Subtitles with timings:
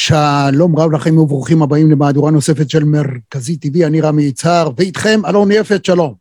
[0.00, 5.52] שלום רב לכם וברוכים הבאים למהדורה נוספת של מרכזי טבעי, אני רמי יצהר, ואיתכם אלון
[5.52, 6.14] יפת, שלום.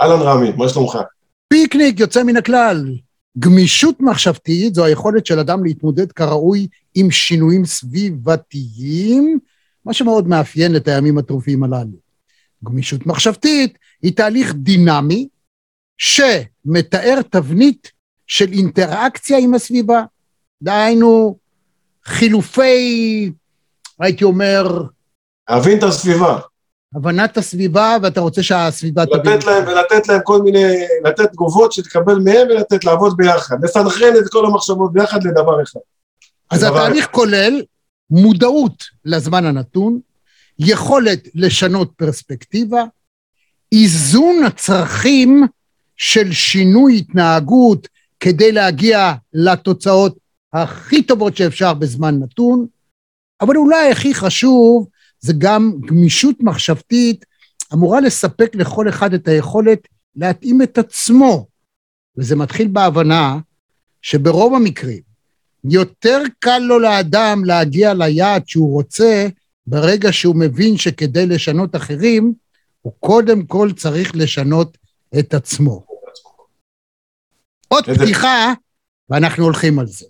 [0.00, 0.98] אהלן רמי, מה שלומך?
[1.48, 2.96] פיקניק יוצא מן הכלל.
[3.38, 9.38] גמישות מחשבתית זו היכולת של אדם להתמודד כראוי עם שינויים סביבתיים,
[9.84, 11.98] מה שמאוד מאפיין את הימים הטרופים הללו.
[12.64, 15.28] גמישות מחשבתית היא תהליך דינמי
[15.98, 17.92] שמתאר תבנית
[18.26, 20.04] של אינטראקציה עם הסביבה.
[20.62, 21.36] דהיינו,
[22.04, 23.32] חילופי,
[24.00, 24.82] הייתי אומר...
[25.50, 26.38] להבין את הסביבה.
[26.94, 29.32] הבנת הסביבה, ואתה רוצה שהסביבה תבין.
[29.32, 30.64] לתת להם, ולתת להם כל מיני,
[31.04, 33.64] לתת תגובות שתקבל מהם ולתת לעבוד ביחד.
[33.64, 35.80] לסנכרן את כל המחשבות ביחד לדבר אחד.
[36.50, 37.12] אז לדבר התהליך אחד.
[37.12, 37.62] כולל
[38.10, 40.00] מודעות לזמן הנתון,
[40.58, 42.82] יכולת לשנות פרספקטיבה,
[43.72, 45.46] איזון הצרכים
[45.96, 47.88] של שינוי התנהגות
[48.20, 50.16] כדי להגיע לתוצאות
[50.52, 52.66] הכי טובות שאפשר בזמן נתון,
[53.40, 54.88] אבל אולי הכי חשוב
[55.20, 57.24] זה גם גמישות מחשבתית
[57.72, 61.46] אמורה לספק לכל אחד את היכולת להתאים את עצמו.
[62.16, 63.38] וזה מתחיל בהבנה
[64.02, 65.10] שברוב המקרים
[65.64, 69.28] יותר קל לו לאדם להגיע ליעד שהוא רוצה
[69.66, 72.34] ברגע שהוא מבין שכדי לשנות אחרים,
[72.82, 74.78] הוא קודם כל צריך לשנות
[75.18, 75.86] את עצמו.
[77.68, 78.52] עוד פתיחה,
[79.08, 80.06] ואנחנו הולכים על זה.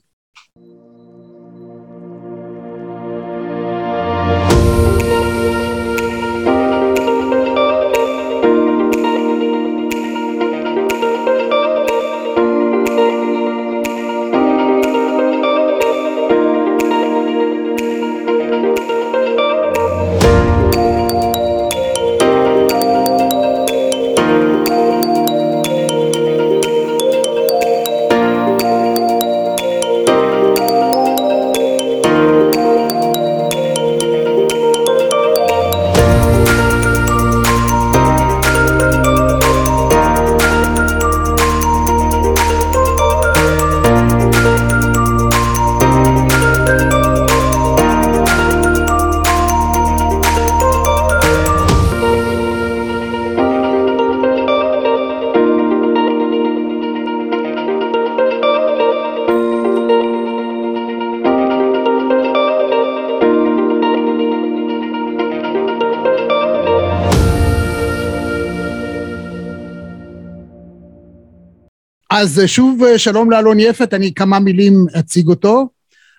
[72.21, 75.69] אז שוב שלום לאלון יפת, אני כמה מילים אציג אותו.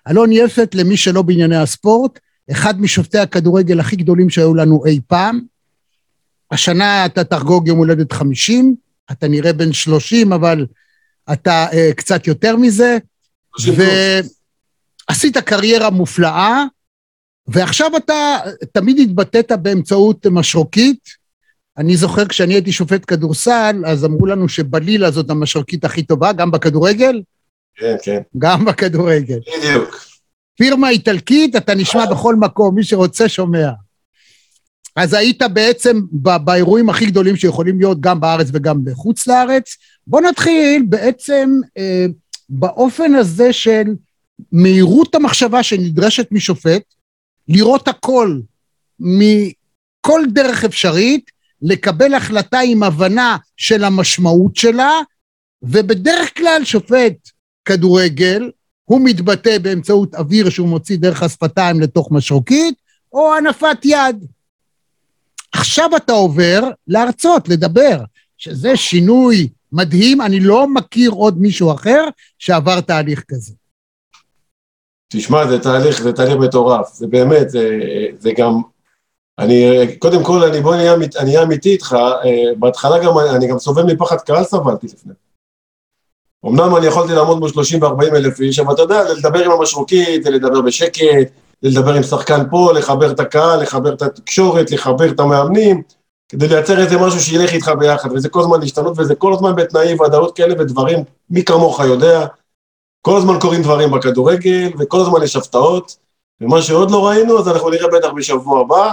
[0.08, 2.18] אלון יפת, למי שלא בענייני הספורט,
[2.50, 5.40] אחד משופטי הכדורגל הכי גדולים שהיו לנו אי פעם.
[6.50, 8.74] השנה אתה תחגוג יום הולדת 50,
[9.12, 10.66] אתה נראה בן 30, אבל
[11.32, 12.98] אתה uh, קצת יותר מזה,
[15.08, 16.64] ועשית קריירה מופלאה,
[17.46, 18.38] ועכשיו אתה
[18.72, 21.21] תמיד התבטאת באמצעות משרוקית,
[21.78, 26.50] אני זוכר כשאני הייתי שופט כדורסל, אז אמרו לנו שבלילה זאת המשרקית הכי טובה, גם
[26.50, 27.22] בכדורגל?
[27.74, 28.20] כן, כן.
[28.38, 29.38] גם בכדורגל.
[29.58, 30.06] בדיוק.
[30.58, 33.70] פירמה איטלקית, אתה נשמע בכל מקום, מי שרוצה שומע.
[34.96, 36.00] אז היית בעצם
[36.44, 39.76] באירועים הכי גדולים שיכולים להיות גם בארץ וגם בחוץ לארץ.
[40.06, 42.06] בוא נתחיל בעצם אה,
[42.48, 43.84] באופן הזה של
[44.52, 46.82] מהירות המחשבה שנדרשת משופט,
[47.48, 48.40] לראות הכל
[49.00, 51.30] מכל דרך אפשרית,
[51.62, 54.92] לקבל החלטה עם הבנה של המשמעות שלה,
[55.62, 57.30] ובדרך כלל שופט
[57.64, 58.50] כדורגל,
[58.84, 62.74] הוא מתבטא באמצעות אוויר שהוא מוציא דרך השפתיים לתוך משרוקית,
[63.12, 64.26] או הנפת יד.
[65.52, 67.98] עכשיו אתה עובר להרצות, לדבר,
[68.38, 72.04] שזה שינוי מדהים, אני לא מכיר עוד מישהו אחר
[72.38, 73.52] שעבר תהליך כזה.
[75.12, 77.78] תשמע, זה תהליך, זה תהליך מטורף, זה באמת, זה,
[78.18, 78.62] זה גם
[79.38, 83.82] אני, קודם כל, אני, בוא נהיה, אני אמיתי איתך, אה, בהתחלה גם, אני גם סובל
[83.82, 85.12] מפחד קהל סבלתי לפני.
[86.46, 90.26] אמנם אני יכולתי לעמוד מול 30 ו-40 אלף איש, אבל אתה יודע, לדבר עם המשרוקית,
[90.26, 91.30] לדבר בשקט,
[91.62, 95.82] לדבר עם שחקן פה, לחבר את הקהל, לחבר את התקשורת, לחבר את המאמנים,
[96.28, 99.94] כדי לייצר איזה משהו שילך איתך ביחד, וזה כל הזמן להשתנות, וזה כל הזמן בתנאי
[99.94, 100.98] ודאות כאלה ודברים,
[101.30, 102.26] מי כמוך יודע,
[103.02, 105.96] כל הזמן קורים דברים בכדורגל, וכל הזמן יש הפתעות,
[106.40, 108.92] ומה שעוד לא ראינו, אז אנחנו נראה בטח בשבוע הבא.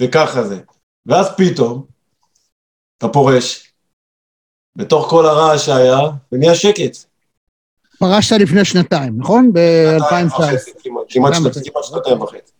[0.00, 0.60] וככה זה.
[1.06, 1.86] ואז פתאום,
[2.98, 3.72] אתה פורש,
[4.76, 5.98] בתוך כל הרעש שהיה,
[6.32, 6.96] ונהיה שקט.
[7.98, 9.52] פרשת לפני שנתיים, נכון?
[9.52, 10.42] ב-2019.
[11.08, 11.34] כמעט
[11.82, 12.52] שנתיים וחצי.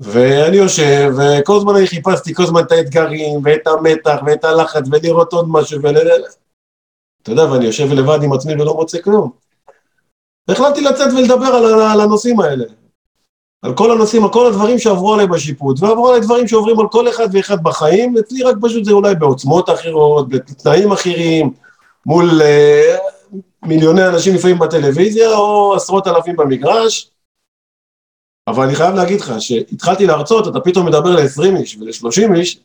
[0.00, 5.32] ואני יושב, וכל הזמן אני חיפשתי כל הזמן את האתגרים, ואת המתח, ואת הלחץ, ולראות
[5.32, 5.96] עוד משהו, ול...
[7.22, 9.30] אתה יודע, ואני יושב לבד עם עצמי ולא מוצא כלום.
[10.48, 11.46] והחלטתי לצאת ולדבר
[11.92, 12.64] על, הנושאים האלה.
[13.64, 17.08] על כל הנושאים, על כל הדברים שעברו עליי בשיפוט, ועברו עליי דברים שעוברים על כל
[17.08, 21.50] אחד ואחד בחיים, אצלי רק פשוט זה אולי בעוצמות אחרות, בתנאים אחרים,
[22.06, 27.10] מול uh, מיליוני אנשים לפעמים בטלוויזיה, או עשרות אלפים במגרש.
[28.48, 32.60] אבל אני חייב להגיד לך, שהתחלתי להרצות, אתה פתאום מדבר ל-20 איש ול-30 איש,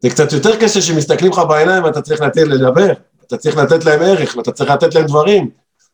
[0.00, 2.92] זה קצת יותר קשה שמסתכלים לך בעיניים ואתה צריך לתת לדבר,
[3.26, 5.50] אתה צריך לתת להם ערך, ואתה צריך לתת להם דברים,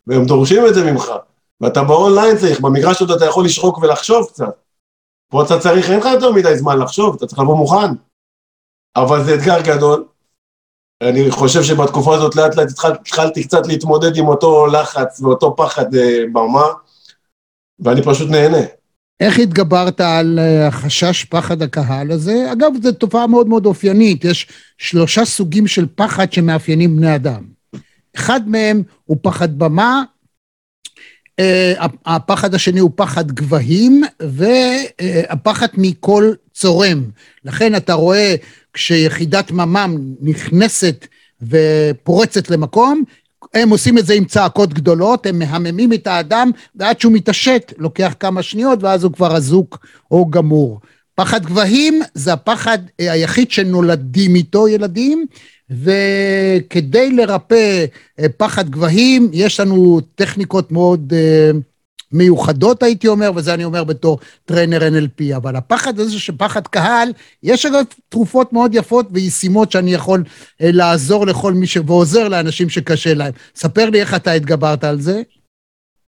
[0.07, 1.13] והם דורשים את זה ממך.
[1.61, 4.63] ואתה באונליין צריך, במגרש עוד אתה יכול לשרוק ולחשוב קצת.
[5.31, 7.95] פה אתה צריך, אין לך יותר מדי זמן לחשוב, אתה צריך לבוא מוכן.
[8.97, 10.05] אבל זה אתגר גדול.
[11.03, 12.69] אני חושב שבתקופה הזאת לאט לאט
[13.01, 16.65] התחלתי קצת להתמודד עם אותו לחץ ואותו פחד אה, במה,
[17.79, 18.67] ואני פשוט נהנה.
[19.21, 22.53] איך התגברת על אה, החשש פחד הקהל הזה?
[22.53, 24.49] אגב, זו תופעה מאוד מאוד אופיינית, יש
[24.79, 27.45] שלושה סוגים של פחד שמאפיינים בני אדם.
[28.17, 30.03] אחד מהם הוא פחד במה,
[32.07, 37.05] הפחד השני הוא פחד גבהים, והפחד מכל צורם.
[37.45, 38.35] לכן אתה רואה
[38.73, 41.07] כשיחידת ממ"ם נכנסת
[41.43, 43.03] ופורצת למקום,
[43.55, 48.15] הם עושים את זה עם צעקות גדולות, הם מהממים את האדם, ועד שהוא מתעשת לוקח
[48.21, 50.81] כמה שניות, ואז הוא כבר אזוק או גמור.
[51.15, 55.27] פחד גבהים זה הפחד היחיד שנולדים איתו ילדים,
[55.83, 57.85] וכדי לרפא
[58.21, 61.57] אה, פחד גבהים, יש לנו טכניקות מאוד אה,
[62.13, 67.13] מיוחדות, הייתי אומר, וזה אני אומר בתור trainer NLP, אבל הפחד הזה של פחד קהל,
[67.43, 70.27] יש אגב תרופות מאוד יפות וישימות שאני יכול uh,
[70.61, 71.79] לעזור לכל מי ש...
[71.87, 73.33] ועוזר לאנשים שקשה להם.
[73.57, 75.23] ספר לי איך אתה התגברת על זה.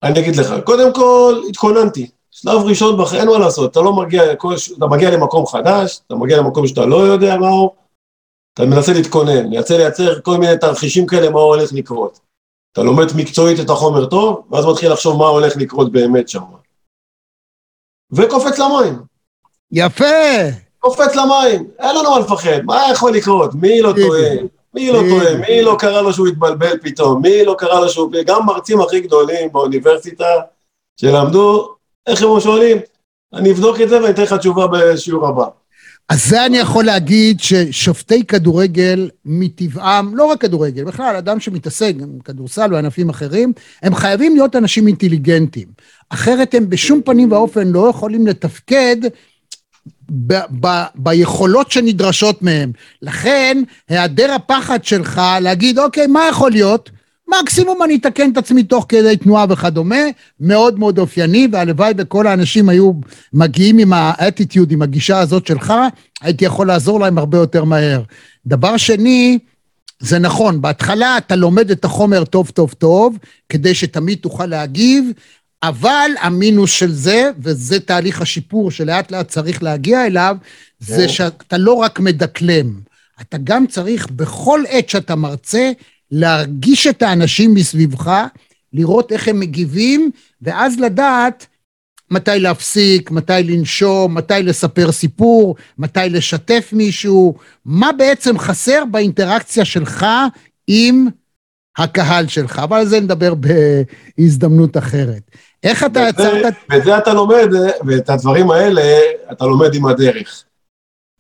[0.04, 2.10] אני אגיד לך, קודם כל, התכוננתי.
[2.32, 4.34] שלב ראשון, אין מה לעשות, אתה לא מגיע,
[4.78, 7.72] אתה מגיע למקום חדש, אתה מגיע למקום שאתה לא יודע מהו,
[8.54, 12.20] אתה מנסה להתכונן, מנסה לייצר כל מיני תרחישים כאלה, מה הולך לקרות.
[12.72, 16.44] אתה לומד מקצועית את החומר טוב, ואז מתחיל לחשוב מה הולך לקרות באמת שם.
[18.12, 19.00] וקופץ למים.
[19.72, 20.06] יפה.
[20.80, 23.56] קופץ למים, אין לנו מה לפחד, מה יכול לקרות?
[23.56, 24.30] מי לא טועה?
[24.74, 25.38] מי לא טועה?
[25.38, 27.22] מי לא קרה לו שהוא התבלבל פתאום?
[27.22, 28.12] מי לא קרה לו שהוא...
[28.26, 30.26] גם מרצים הכי גדולים באוניברסיטה
[31.02, 31.76] שלמדו,
[32.08, 32.78] איך הם שואלים?
[33.34, 35.48] אני אבדוק את זה ואני אתן לך תשובה בשיעור הבא.
[36.10, 42.20] אז זה אני יכול להגיד ששופטי כדורגל מטבעם, לא רק כדורגל, בכלל, אדם שמתעסק עם
[42.26, 45.68] כדורסל וענפים אחרים, הם חייבים להיות אנשים אינטליגנטים.
[46.10, 48.96] אחרת הם בשום פנים ואופן לא יכולים לתפקד
[50.12, 52.72] ב- ב- ביכולות שנדרשות מהם.
[53.02, 56.90] לכן, היעדר הפחד שלך להגיד, אוקיי, מה יכול להיות?
[57.30, 60.04] מקסימום אני אתקן את עצמי תוך כדי תנועה וכדומה,
[60.40, 62.92] מאוד מאוד אופייני, והלוואי וכל האנשים היו
[63.34, 65.74] מגיעים עם האטיטיוד, עם הגישה הזאת שלך,
[66.22, 68.02] הייתי יכול לעזור להם הרבה יותר מהר.
[68.46, 69.40] דבר שני,
[70.00, 73.18] זה נכון, בהתחלה אתה לומד את החומר טוב טוב טוב,
[73.50, 75.12] כדי שתמיד תוכל להגיב,
[75.64, 80.38] אבל המינוס של זה, וזה תהליך השיפור שלאט לאט צריך להגיע אליו,
[80.80, 82.80] זה שאתה לא רק מדקלם,
[83.22, 85.72] אתה גם צריך בכל עת שאתה מרצה,
[86.12, 88.12] להרגיש את האנשים מסביבך,
[88.74, 90.12] לראות איך הם מגיבים,
[90.42, 91.48] ואז לדעת
[92.12, 97.36] מתי להפסיק, מתי לנשום, מתי לספר סיפור, מתי לשתף מישהו,
[97.66, 100.06] מה בעצם חסר באינטראקציה שלך
[100.68, 101.08] עם
[101.78, 103.34] הקהל שלך, אבל על זה נדבר
[104.18, 105.32] בהזדמנות אחרת.
[105.64, 106.54] איך אתה יצרת...
[106.70, 107.48] ואת זה אתה לומד,
[107.88, 109.00] ואת הדברים האלה
[109.32, 110.44] אתה לומד עם הדרך.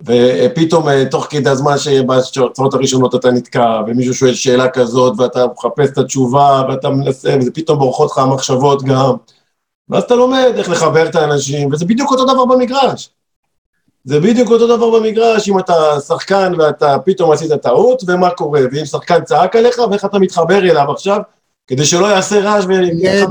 [0.05, 5.89] ופתאום אה, תוך כדי הזמן שבהצעות הראשונות אתה נתקע, ומישהו שואל שאלה כזאת, ואתה מחפש
[5.89, 9.13] את התשובה, ואתה מנסה, וזה פתאום בורחות לך המחשבות גם,
[9.89, 13.09] ואז אתה לומד איך לחבר את האנשים, וזה בדיוק אותו דבר במגרש.
[14.03, 18.85] זה בדיוק אותו דבר במגרש, אם אתה שחקן ואתה פתאום עשית טעות, ומה קורה, ואם
[18.85, 21.19] שחקן צעק עליך, ואיך אתה מתחבר אליו עכשיו,
[21.67, 23.25] כדי שלא יעשה רעש נהדר,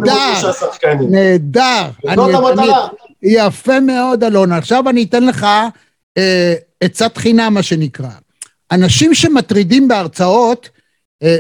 [1.11, 1.83] נהדר.
[2.15, 2.89] זאת המטרה.
[3.23, 4.53] יפה מאוד, אלון.
[4.53, 5.47] עכשיו אני אתן לך
[6.81, 8.11] עצת חינם, מה שנקרא.
[8.71, 10.69] אנשים שמטרידים בהרצאות,
[11.23, 11.39] אה,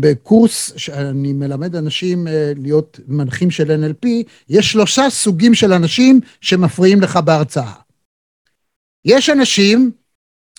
[0.00, 4.08] בקורס שאני מלמד אנשים אה, להיות מנחים של NLP,
[4.48, 7.72] יש שלושה סוגים של אנשים שמפריעים לך בהרצאה.
[9.04, 9.90] יש אנשים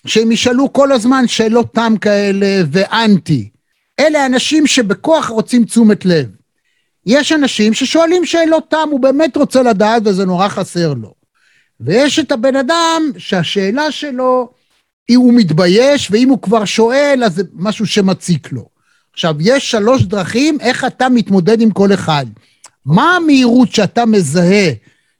[0.06, 3.50] שהם ישאלו כל הזמן שאלות תם כאלה ואנטי.
[4.00, 6.30] אלה אנשים שבכוח רוצים תשומת לב.
[7.06, 11.17] יש אנשים ששואלים שאלות תם, הוא באמת רוצה לדעת וזה נורא חסר לו.
[11.79, 14.50] ויש את הבן אדם שהשאלה שלו,
[15.10, 18.69] אם הוא מתבייש, ואם הוא כבר שואל, אז זה משהו שמציק לו.
[19.13, 22.25] עכשיו, יש שלוש דרכים איך אתה מתמודד עם כל אחד.
[22.86, 24.72] מה המהירות שאתה מזהה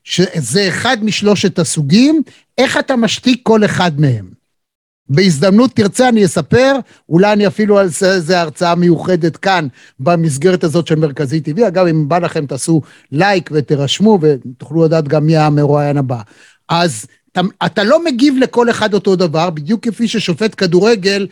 [0.04, 2.22] שזה אחד משלושת הסוגים,
[2.58, 4.37] איך אתה משתיק כל אחד מהם.
[5.10, 6.76] בהזדמנות תרצה אני אספר,
[7.10, 9.68] אולי אני אפילו אעשה איזה הרצאה מיוחדת כאן
[10.00, 11.68] במסגרת הזאת של מרכזי טבעי.
[11.68, 16.22] אגב, אם בא לכם תעשו לייק ותירשמו ותוכלו לדעת גם מי המרואיין הבא.
[16.70, 21.28] אז אתה, אתה לא מגיב לכל אחד אותו דבר, בדיוק כפי ששופט כדורגל,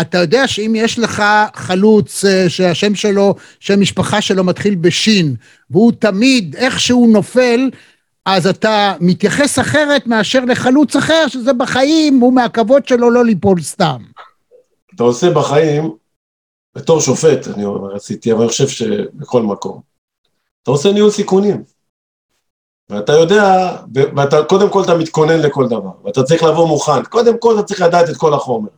[0.00, 1.22] אתה יודע שאם יש לך
[1.54, 5.34] חלוץ אה, שהשם שלו, שם משפחה שלו מתחיל בשין,
[5.70, 7.70] והוא תמיד איכשהו נופל,
[8.36, 14.02] אז אתה מתייחס אחרת מאשר לחלוץ אחר, שזה בחיים, הוא מהכבוד שלו לא ליפול סתם.
[14.94, 15.90] אתה עושה בחיים,
[16.74, 19.80] בתור שופט, אני רציתי, אבל אני חושב שבכל מקום.
[20.62, 21.62] אתה עושה ניהול סיכונים.
[22.90, 27.04] ואתה יודע, ואתה, קודם כל אתה מתכונן לכל דבר, ואתה צריך לבוא מוכן.
[27.04, 28.70] קודם כל אתה צריך לדעת את כל החומר.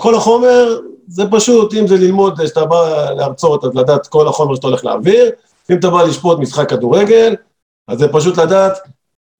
[0.00, 4.66] כל החומר זה פשוט, אם זה ללמוד, כשאתה בא להרצות, אז לדעת כל החומר שאתה
[4.66, 5.30] הולך להעביר,
[5.70, 7.34] אם אתה בא לשפוט משחק כדורגל,
[7.88, 8.78] אז זה פשוט לדעת,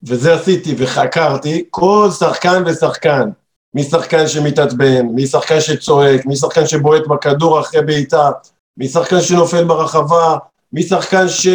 [0.03, 3.29] וזה עשיתי וחקרתי, כל שחקן ושחקן,
[3.75, 8.31] משחקן שמתעצבן, משחקן שצועק, משחקן שבועט בכדור אחרי בעיטה,
[8.77, 10.37] משחקן שנופל ברחבה,
[10.73, 11.47] משחקן ש...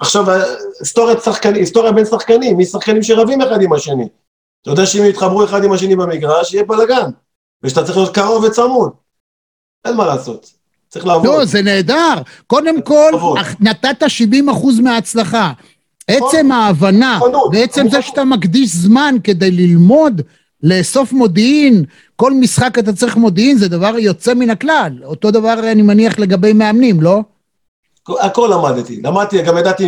[0.00, 0.24] עכשיו,
[0.80, 4.08] היסטוריה שחקנים, היסטוריה בין שחקנים, משחקנים שרבים אחד עם השני.
[4.62, 7.10] אתה יודע שאם יתחברו אחד עם השני במגרש, יהיה בלאגן.
[7.62, 8.92] ושאתה צריך להיות קרוב וצמוד.
[9.84, 10.53] אין מה לעשות.
[10.94, 11.26] צריך לעבוד.
[11.26, 12.14] לא, זה נהדר.
[12.46, 13.12] קודם כל,
[13.60, 15.52] נתת 70 אחוז מההצלחה.
[16.08, 17.20] עצם ההבנה,
[17.52, 20.20] ועצם זה שאתה מקדיש זמן כדי ללמוד,
[20.62, 21.84] לאסוף מודיעין,
[22.16, 24.92] כל משחק אתה צריך מודיעין, זה דבר יוצא מן הכלל.
[25.04, 27.20] אותו דבר אני מניח לגבי מאמנים, לא?
[28.20, 29.00] הכל למדתי.
[29.04, 29.86] למדתי, גם ידעתי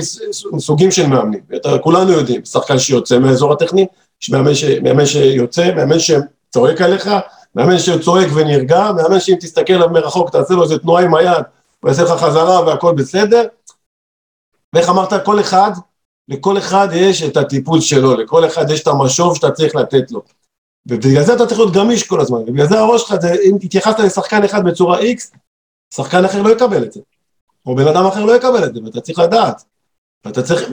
[0.58, 1.40] סוגים של מאמנים.
[1.80, 3.86] כולנו יודעים, שחקן שיוצא מהאזור הטכני,
[4.30, 7.10] מאמן שיוצא, מאמן שצועק עליך,
[7.56, 11.44] מאמן שצועק ונרגע, מאמן שאם תסתכל עליו מרחוק, תעשה לו איזה תנועה עם היד,
[11.80, 13.44] הוא יעשה לך חזרה והכל בסדר.
[14.72, 15.70] ואיך אמרת, כל אחד,
[16.28, 20.22] לכל אחד יש את הטיפול שלו, לכל אחד יש את המשוב שאתה צריך לתת לו.
[20.86, 24.44] ובגלל זה אתה צריך להיות גמיש כל הזמן, ובגלל זה הראש שלך, אם התייחסת לשחקן
[24.44, 25.36] אחד בצורה X,
[25.94, 27.00] שחקן אחר לא יקבל את זה.
[27.66, 29.62] או בן אדם אחר לא יקבל את זה, ואתה צריך לדעת.
[30.24, 30.68] ואתה צריך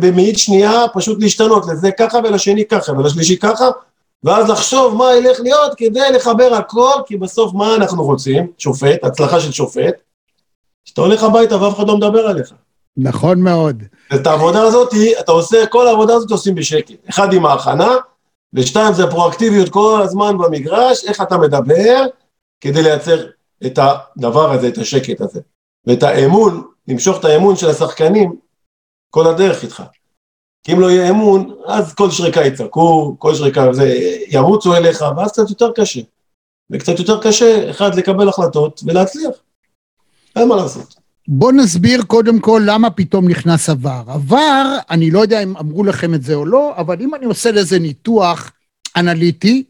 [0.00, 3.64] במאית שנייה פשוט להשתנות לזה ככה ולשני ככה ולשלישי ככה,
[4.24, 8.52] ואז לחשוב מה ילך להיות כדי לחבר הכל, כי בסוף מה אנחנו רוצים?
[8.58, 9.94] שופט, הצלחה של שופט,
[10.84, 12.52] שאתה הולך הביתה ואף אחד לא מדבר עליך.
[12.96, 13.82] נכון מאוד.
[14.14, 17.08] את העבודה הזאת, אתה עושה, כל העבודה הזאת עושים בשקט.
[17.08, 17.90] אחד עם ההכנה,
[18.52, 22.04] ושתיים זה פרואקטיביות כל הזמן במגרש, איך אתה מדבר,
[22.60, 23.26] כדי לייצר
[23.66, 25.40] את הדבר הזה, את השקט הזה.
[25.86, 28.36] ואת האמון, למשוך את האמון של השחקנים
[29.10, 29.82] כל הדרך איתך.
[30.66, 35.32] כי אם לא יהיה אמון, אז כל שריקה יצעקו, כל שריקה זה, ירוצו אליך, ואז
[35.32, 36.00] קצת יותר קשה.
[36.70, 39.30] וקצת יותר קשה, אחד, לקבל החלטות ולהצליח.
[40.36, 40.94] אין מה לעשות.
[41.28, 44.02] בוא נסביר קודם כל למה פתאום נכנס עבר.
[44.06, 47.50] עבר, אני לא יודע אם אמרו לכם את זה או לא, אבל אם אני עושה
[47.50, 48.52] לזה ניתוח
[48.96, 49.64] אנליטי,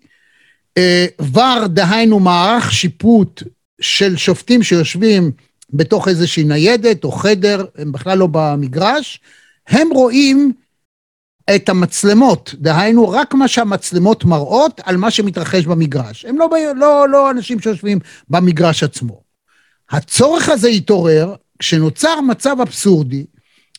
[1.20, 3.42] ור, אה, דהיינו מערך שיפוט
[3.80, 5.30] של שופטים שיושבים
[5.72, 9.20] בתוך איזושהי ניידת או חדר, הם בכלל לא במגרש,
[9.68, 10.52] הם רואים
[11.54, 16.24] את המצלמות, דהיינו רק מה שהמצלמות מראות על מה שמתרחש במגרש.
[16.24, 17.98] הם לא, לא, לא אנשים שיושבים
[18.30, 19.20] במגרש עצמו.
[19.90, 23.24] הצורך הזה התעורר כשנוצר מצב אבסורדי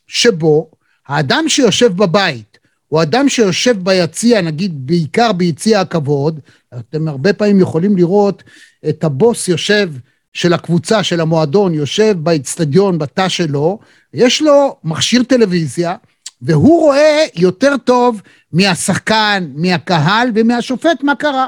[0.07, 0.71] שבו
[1.07, 2.57] האדם שיושב בבית,
[2.91, 6.39] או אדם שיושב ביציע, נגיד בעיקר ביציע הכבוד,
[6.79, 8.43] אתם הרבה פעמים יכולים לראות
[8.89, 9.91] את הבוס יושב
[10.33, 13.79] של הקבוצה, של המועדון, יושב באצטדיון, בתא שלו,
[14.13, 15.95] יש לו מכשיר טלוויזיה,
[16.41, 18.22] והוא רואה יותר טוב
[18.53, 21.48] מהשחקן, מהקהל ומהשופט מה קרה.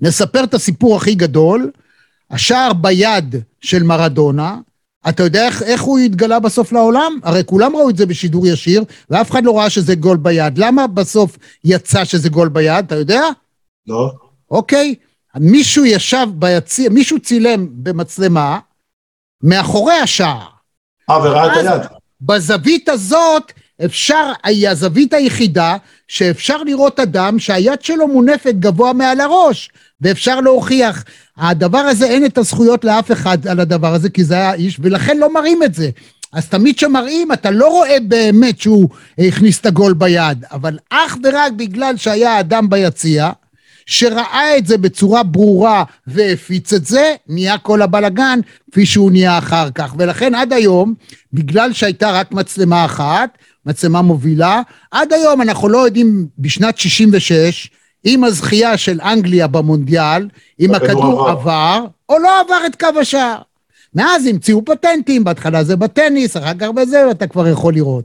[0.00, 1.70] נספר את הסיפור הכי גדול,
[2.30, 4.58] השער ביד של מרדונה,
[5.08, 7.18] אתה יודע איך, איך הוא התגלה בסוף לעולם?
[7.22, 10.58] הרי כולם ראו את זה בשידור ישיר, ואף אחד לא ראה שזה גול ביד.
[10.58, 13.22] למה בסוף יצא שזה גול ביד, אתה יודע?
[13.86, 14.12] לא.
[14.50, 14.94] אוקיי,
[15.34, 18.58] מישהו ישב ביציע, מישהו צילם במצלמה
[19.42, 20.46] מאחורי השער.
[21.10, 21.95] אה, וראה את היד.
[22.20, 23.52] בזווית הזאת
[23.84, 25.76] אפשר, היא הזווית היחידה
[26.08, 29.70] שאפשר לראות אדם שהיד שלו מונפת גבוה מעל הראש,
[30.00, 31.04] ואפשר להוכיח.
[31.36, 35.18] הדבר הזה, אין את הזכויות לאף אחד על הדבר הזה, כי זה היה איש, ולכן
[35.18, 35.90] לא מראים את זה.
[36.32, 41.52] אז תמיד כשמראים, אתה לא רואה באמת שהוא הכניס את הגול ביד, אבל אך ורק
[41.52, 43.30] בגלל שהיה אדם ביציע,
[43.86, 48.40] שראה את זה בצורה ברורה והפיץ את זה, נהיה כל הבלגן
[48.70, 49.94] כפי שהוא נהיה אחר כך.
[49.98, 50.94] ולכן עד היום,
[51.32, 57.70] בגלל שהייתה רק מצלמה אחת, מצלמה מובילה, עד היום אנחנו לא יודעים בשנת 66'
[58.04, 60.28] עם הזכייה של אנגליה במונדיאל,
[60.60, 63.38] אם הכדור עבר או לא עבר את קו השער.
[63.94, 68.04] מאז המציאו פטנטים, בהתחלה זה בטניס, אחר כך בזה, ואתה כבר יכול לראות.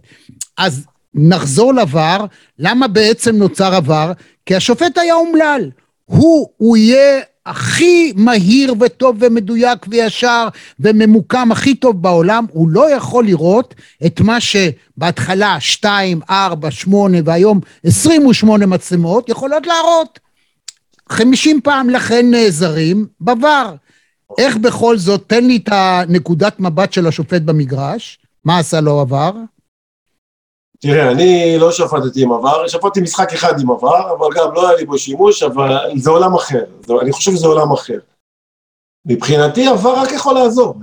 [0.58, 2.26] אז נחזור לבר,
[2.60, 4.12] למה בעצם נוצר עבר?
[4.46, 5.70] כי השופט היה אומלל.
[6.06, 10.48] הוא, הוא יהיה הכי מהיר וטוב ומדויק וישר
[10.80, 13.76] וממוקם הכי טוב בעולם, הוא לא יכול לראות
[14.06, 20.20] את מה שבהתחלה 2, 4, 8 והיום 28 מצלמות יכולות להראות.
[21.10, 23.76] 50 פעם לכן נעזרים בבר.
[24.38, 29.32] איך בכל זאת, תן לי את הנקודת מבט של השופט במגרש, מה עשה לו עבר?
[30.82, 34.78] תראה, אני לא שפטתי עם עבר, שפטתי משחק אחד עם עבר, אבל גם לא היה
[34.78, 36.64] לי בו שימוש, אבל זה עולם אחר.
[36.86, 38.00] זה, אני חושב שזה עולם אחר.
[39.06, 40.76] מבחינתי עבר רק יכול לעזור.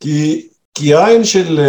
[0.00, 1.60] כי, כי העין של,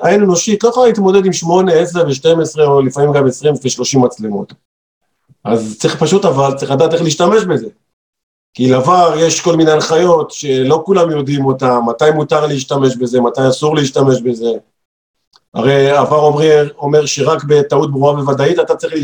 [0.00, 4.52] העין אנושית לא יכולה להתמודד עם 8, 10 ו-12 או לפעמים גם 20 ו-30 מצלמות.
[5.44, 7.68] אז צריך פשוט אבל, צריך לדעת איך להשתמש בזה.
[8.54, 13.48] כי לעבר יש כל מיני הנחיות שלא כולם יודעים אותן, מתי מותר להשתמש בזה, מתי
[13.48, 14.50] אסור להשתמש בזה.
[15.54, 18.94] הרי עבר אומר, אומר שרק בטעות ברורה וודאית אתה צריך,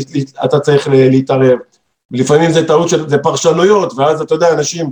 [0.45, 1.57] אתה צריך להתערב.
[2.11, 4.91] לפעמים זה טעות של, זה פרשנויות, ואז אתה יודע, אנשים,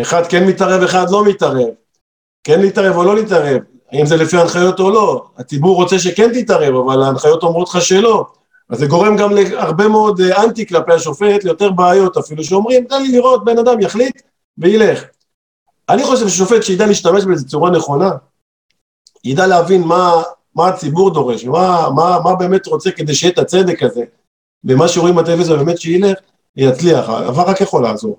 [0.00, 1.68] אחד כן מתערב, אחד לא מתערב.
[2.44, 3.60] כן להתערב או לא להתערב,
[3.92, 5.26] האם זה לפי ההנחיות או לא.
[5.36, 8.26] הציבור רוצה שכן תתערב, אבל ההנחיות אומרות לך שלא.
[8.70, 13.02] אז זה גורם גם להרבה מאוד אה, אנטי כלפי השופט, ליותר בעיות אפילו, שאומרים, תן
[13.02, 14.22] לי לראות, בן אדם יחליט
[14.58, 15.04] וילך.
[15.88, 18.10] אני חושב ששופט שידע להשתמש בזה בצורה נכונה,
[19.24, 20.22] ידע להבין מה,
[20.56, 24.02] מה הציבור דורש, מה, מה, מה באמת רוצה כדי שיהיה את הצדק הזה,
[24.64, 26.18] ומה שרואים בטלוויזיה באמת שילך,
[26.56, 28.18] יצליח, אבל רק יכול לעזור.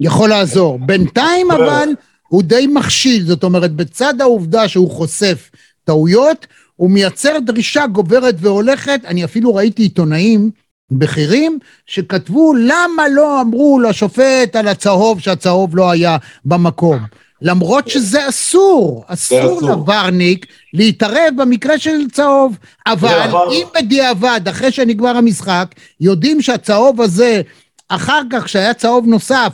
[0.00, 0.78] יכול לעזור.
[0.86, 1.88] בינתיים אבל
[2.28, 5.50] הוא די מכשיל, זאת אומרת, בצד העובדה שהוא חושף
[5.84, 10.50] טעויות, הוא מייצר דרישה גוברת והולכת, אני אפילו ראיתי עיתונאים
[10.90, 16.98] בכירים שכתבו למה לא אמרו לשופט על הצהוב שהצהוב לא היה במקום.
[17.42, 22.56] למרות שזה אסור, אסור לוורניק להתערב במקרה של צהוב.
[22.86, 27.42] אבל אם בדיעבד, אחרי שנגמר המשחק, יודעים שהצהוב הזה,
[27.88, 29.52] אחר כך שהיה צהוב נוסף,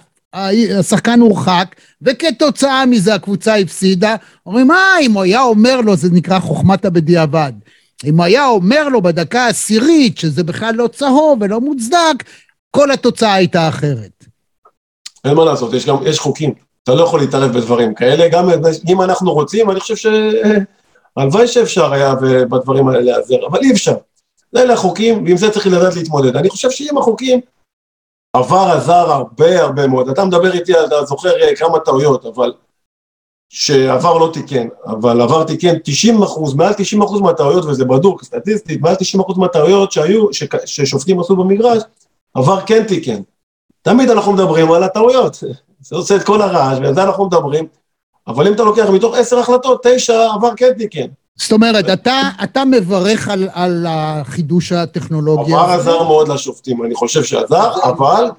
[0.78, 6.38] השחקן הורחק, וכתוצאה מזה הקבוצה הפסידה, אומרים, אה, אם הוא היה אומר לו, זה נקרא
[6.38, 7.52] חוכמת הבדיעבד.
[8.04, 12.24] אם הוא היה אומר לו בדקה העשירית שזה בכלל לא צהוב ולא מוצדק,
[12.70, 14.24] כל התוצאה הייתה אחרת.
[15.24, 16.69] אין מה לעשות, יש גם, יש חוקים.
[16.82, 18.48] אתה לא יכול להתערב בדברים כאלה, גם
[18.88, 20.06] אם אנחנו רוצים, אני חושב ש...
[21.16, 22.14] הלוואי שאפשר היה
[22.50, 23.94] בדברים האלה להיעזר, אבל אי אפשר.
[24.56, 26.36] אלה החוקים, ועם זה צריך לדעת להתמודד.
[26.36, 27.40] אני חושב שעם החוקים,
[28.36, 30.08] עבר עזר הרבה הרבה מאוד.
[30.08, 32.52] אתה מדבר איתי, אתה זוכר אה, כמה טעויות, אבל...
[33.52, 38.80] שעבר לא תיקן, אבל עבר תיקן 90 אחוז, מעל 90 אחוז מהטעויות, וזה בדוק סטטיסטית,
[38.80, 40.44] מעל 90 אחוז מהטעויות שהיו, ש...
[40.64, 41.82] ששופטים עשו במגרש,
[42.34, 43.22] עבר כן תיקן.
[43.82, 45.44] תמיד אנחנו מדברים על הטעויות,
[45.80, 47.66] זה עושה את כל הרעש, ועל זה אנחנו מדברים,
[48.26, 51.06] אבל אם אתה לוקח מתוך עשר החלטות, תשע עבר כן תיקן.
[51.36, 55.52] זאת אומרת, אתה, אתה מברך על, על החידוש הטכנולוגי.
[55.52, 58.30] עבר עזר מאוד לשופטים, אני חושב שעזר, אבל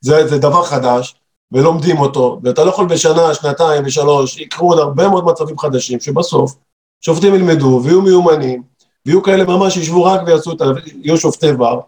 [0.00, 1.14] זה, זה דבר חדש,
[1.52, 6.54] ולומדים אותו, ואתה לא יכול בשנה, שנתיים ושלוש, יקרו עוד הרבה מאוד מצבים חדשים, שבסוף
[7.00, 8.62] שופטים ילמדו ויהיו מיומנים,
[9.06, 10.64] ויהיו כאלה ממש שישבו רק ויעשו את ה...
[11.02, 11.80] יהיו שופטי בר,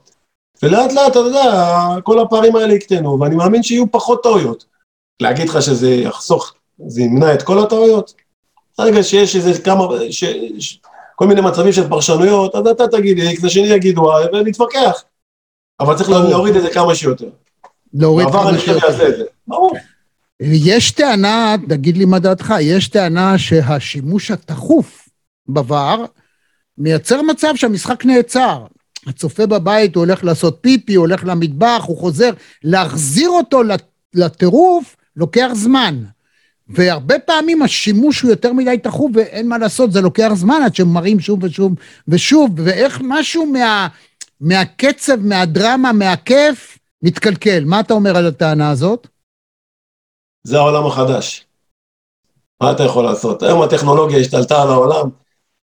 [0.62, 4.71] ולאט לאט, אתה יודע, כל הפערים האלה יקטנו, ואני מאמין שיהיו פחות טעויות.
[5.20, 6.54] להגיד לך שזה יחסוך,
[6.86, 8.14] זה ימנע את כל הטעויות?
[8.78, 10.24] ברגע שיש איזה כמה, ש,
[10.58, 10.80] ש,
[11.16, 15.04] כל מיני מצבים של פרשנויות, אז אתה תגיד X, השני יגיד Y, ונתווכח.
[15.80, 16.28] אבל צריך ברור.
[16.28, 17.28] להוריד את זה כמה שיותר.
[17.94, 19.24] להוריד כמה שיותר.
[19.46, 19.72] ברור.
[20.40, 25.08] יש טענה, תגיד לי מה דעתך, יש טענה שהשימוש התכוף
[25.50, 25.98] בVAR
[26.78, 28.64] מייצר מצב שהמשחק נעצר.
[29.06, 32.30] הצופה בבית, הוא הולך לעשות פיפי, הוא הולך למטבח, הוא חוזר,
[32.64, 33.62] להחזיר אותו
[34.14, 36.04] לטירוף לוקח זמן.
[36.68, 41.20] והרבה פעמים השימוש הוא יותר מדי תכוף ואין מה לעשות, זה לוקח זמן עד שמראים
[41.20, 41.72] שוב ושוב
[42.08, 43.88] ושוב, ואיך משהו מה,
[44.40, 47.64] מהקצב, מהדרמה, מהכיף, מתקלקל.
[47.64, 49.06] מה אתה אומר על הטענה הזאת?
[50.44, 51.46] זה העולם החדש.
[52.62, 53.42] מה אתה יכול לעשות?
[53.42, 55.08] היום הטכנולוגיה השתלטה על העולם,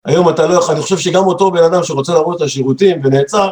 [0.05, 3.49] היום אתה לא יכול, אני חושב שגם אותו בן אדם שרוצה לעבוד את השירותים ונעצר,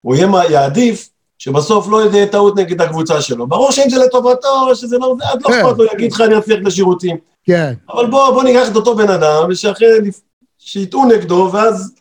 [0.00, 3.46] הוא יהיה, יעדיף שבסוף לא יהיה טעות נגד הקבוצה שלו.
[3.46, 5.54] ברור שאם זה לטובתו, שזה לא, עד לא כן.
[5.54, 7.16] אכפת לו, יגיד לך אני אצליח את השירותים.
[7.44, 7.74] כן.
[7.88, 9.86] אבל בוא, בוא ניקח את אותו בן אדם, ושאחרי,
[10.58, 11.94] שיטעו נגדו, ואז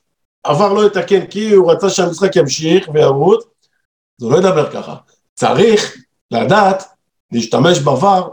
[0.44, 3.44] עבר לא יתקן כי הוא רצה שהמשחק ימשיך וירוץ,
[4.22, 4.96] הוא לא ידבר ככה.
[5.36, 5.98] צריך
[6.32, 6.84] לדעת
[7.32, 8.30] להשתמש בעבר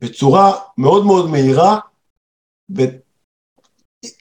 [0.00, 1.78] בצורה מאוד מאוד מהירה,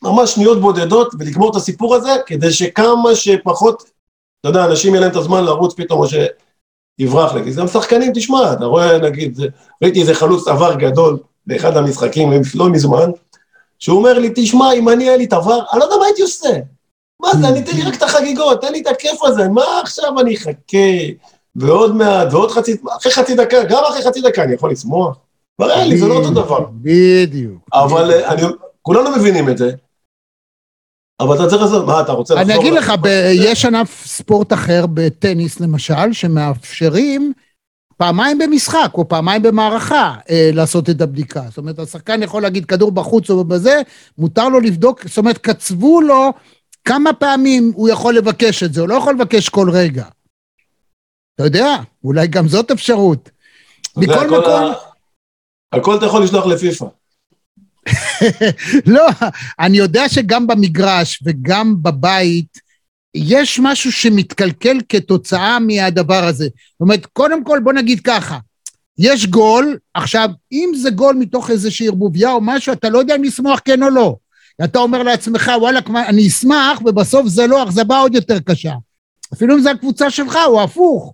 [0.04, 3.84] ממש שניות בודדות, ולגמור את הסיפור הזה, כדי שכמה שפחות
[4.46, 6.06] אתה יודע, אנשים יהיה להם את הזמן לרוץ פתאום, או
[7.00, 7.52] שיברח לי.
[7.52, 9.40] זה גם שחקנים, תשמע, אתה רואה, נגיד,
[9.84, 13.10] ראיתי איזה חלוץ עבר גדול באחד המשחקים, לא מזמן,
[13.80, 16.22] שהוא אומר לי, תשמע, אם אני היה לי את עבר, אני לא יודע מה הייתי
[16.22, 16.50] עושה.
[17.22, 20.20] מה זה, אני תן לי רק את החגיגות, תן לי את הכיף הזה, מה עכשיו
[20.20, 20.78] אני אחכה,
[21.56, 25.18] ועוד מעט, ועוד חצי, אחרי חצי דקה, גם אחרי חצי דקה אני יכול לשמוח?
[25.62, 26.66] אין לי, זה לא אותו דבר.
[26.72, 27.70] בדיוק.
[27.74, 28.42] אבל אה, אני,
[28.82, 29.72] כולנו מבינים את זה,
[31.20, 32.56] אבל אתה צריך לעשות, מה, אתה רוצה לחזור...
[32.56, 32.94] אני אגיד לך,
[33.34, 37.34] יש ענף ספורט אחר, בטניס למשל, שמאפשרים
[37.98, 41.42] פעמיים במשחק או פעמיים במערכה אה, לעשות את הבדיקה.
[41.50, 43.82] זאת אומרת, השחקן יכול להגיד כדור בחוץ או בזה,
[44.18, 46.34] מותר לו לבדוק, זאת אומרת, קצבו לו
[46.86, 50.06] כמה פעמים הוא יכול לבקש את זה, הוא לא יכול לבקש כל רגע.
[51.36, 53.30] אתה יודע, אולי גם זאת אפשרות.
[53.98, 54.74] מכל כל מקום,
[55.74, 56.86] הכל אתה יכול לשלוח לפיפ"א.
[58.86, 59.08] לא,
[59.60, 62.66] אני יודע שגם במגרש וגם בבית,
[63.16, 66.46] יש משהו שמתקלקל כתוצאה מהדבר הזה.
[66.46, 68.38] זאת אומרת, קודם כל בוא נגיד ככה,
[68.98, 73.24] יש גול, עכשיו, אם זה גול מתוך איזושהי ערבוביה או משהו, אתה לא יודע אם
[73.24, 74.16] לשמוח כן או לא.
[74.64, 78.74] אתה אומר לעצמך, וואלה, כמו- אני אשמח, ובסוף זה לא, אכזבה עוד יותר קשה.
[79.34, 81.14] אפילו אם זה הקבוצה שלך, או הפוך.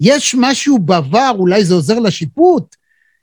[0.00, 2.76] יש משהו בעבר, אולי זה עוזר לשיפוט,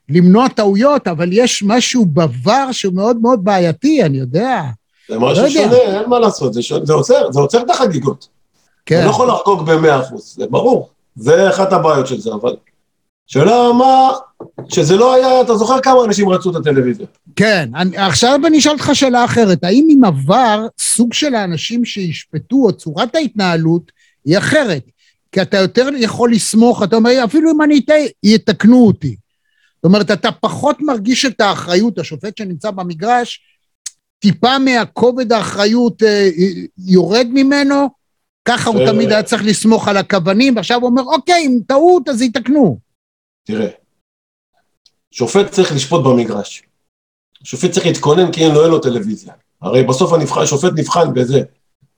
[0.08, 4.62] למנוע טעויות, אבל יש משהו בעבר שהוא מאוד מאוד בעייתי, אני יודע.
[5.08, 5.62] זה משהו לא יודע.
[5.62, 8.28] שונה, אין מה לעשות, זה, שונה, זה עוצר, זה עוצר את החגיגות.
[8.86, 8.98] כן.
[8.98, 10.88] אתה לא יכול לחגוג במאה אחוז, זה ברור.
[11.16, 12.56] זה אחת הבעיות של זה, אבל...
[13.26, 14.10] שאלה מה...
[14.68, 17.06] שזה לא היה, אתה זוכר כמה אנשים רצו את הטלוויזיה?
[17.36, 19.64] כן, אני, עכשיו אני אשאל אותך שאלה אחרת.
[19.64, 23.92] האם עם עבר סוג של האנשים שישפטו, או צורת ההתנהלות,
[24.24, 24.82] היא אחרת?
[25.32, 29.16] כי אתה יותר יכול לסמוך, אתה אומר, אפילו אם אני אטעה, יתקנו אותי.
[29.86, 33.40] אומרת, אתה פחות מרגיש את האחריות, השופט שנמצא במגרש,
[34.18, 36.28] טיפה מהכובד האחריות אה,
[36.78, 37.88] יורד ממנו,
[38.44, 38.86] ככה הוא אה.
[38.86, 42.78] תמיד היה צריך לסמוך על הכוונים, ועכשיו הוא אומר, אוקיי, אם טעות אז יתקנו.
[43.44, 43.68] תראה,
[45.10, 46.62] שופט צריך לשפוט במגרש.
[47.44, 49.32] שופט צריך להתכונן כי אין לו, אין לו טלוויזיה.
[49.62, 51.42] הרי בסוף הנבחן, השופט נבחן בזה.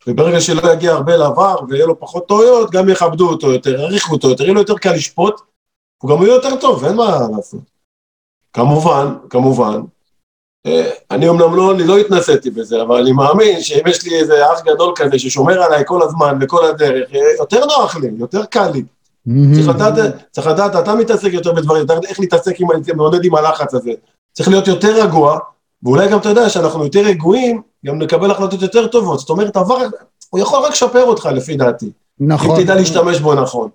[0.06, 4.28] וברגע שלא יגיע הרבה לעבר ויהיה לו פחות טעויות, גם יכבדו אותו יותר, יעריכו אותו
[4.28, 5.34] יותר, יהיה לו יותר קל לשפוט,
[6.02, 7.77] הוא גם יהיה יותר טוב, אין מה לעשות.
[8.58, 9.80] כמובן, כמובן,
[10.66, 14.52] אה, אני אמנם לא, אני לא התנסיתי בזה, אבל אני מאמין שאם יש לי איזה
[14.52, 18.70] אח גדול כזה ששומר עליי כל הזמן וכל הדרך, אה, יותר נוח לי, יותר קל
[18.70, 18.82] לי.
[19.54, 23.34] צריך לדעת, צריך לדעת, אתה מתעסק יותר בדברים, אתה יודע איך להתעסק עם, להתמודד עם
[23.34, 23.92] הלחץ הזה.
[24.32, 25.38] צריך להיות יותר רגוע,
[25.82, 29.18] ואולי גם אתה יודע שאנחנו יותר רגועים, גם נקבל החלטות יותר טובות.
[29.18, 29.78] זאת אומרת, עבר,
[30.30, 31.90] הוא יכול רק לשפר אותך לפי דעתי.
[32.20, 33.68] נכון, אם תדע להשתמש בו נכון.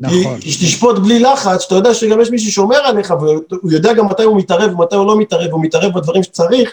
[0.00, 0.40] נכון.
[0.40, 4.22] כי כשתשפוט בלי לחץ, שאתה יודע שגם יש מי ששומר עליך, והוא יודע גם מתי
[4.22, 6.72] הוא מתערב ומתי הוא לא מתערב, הוא מתערב בדברים שצריך.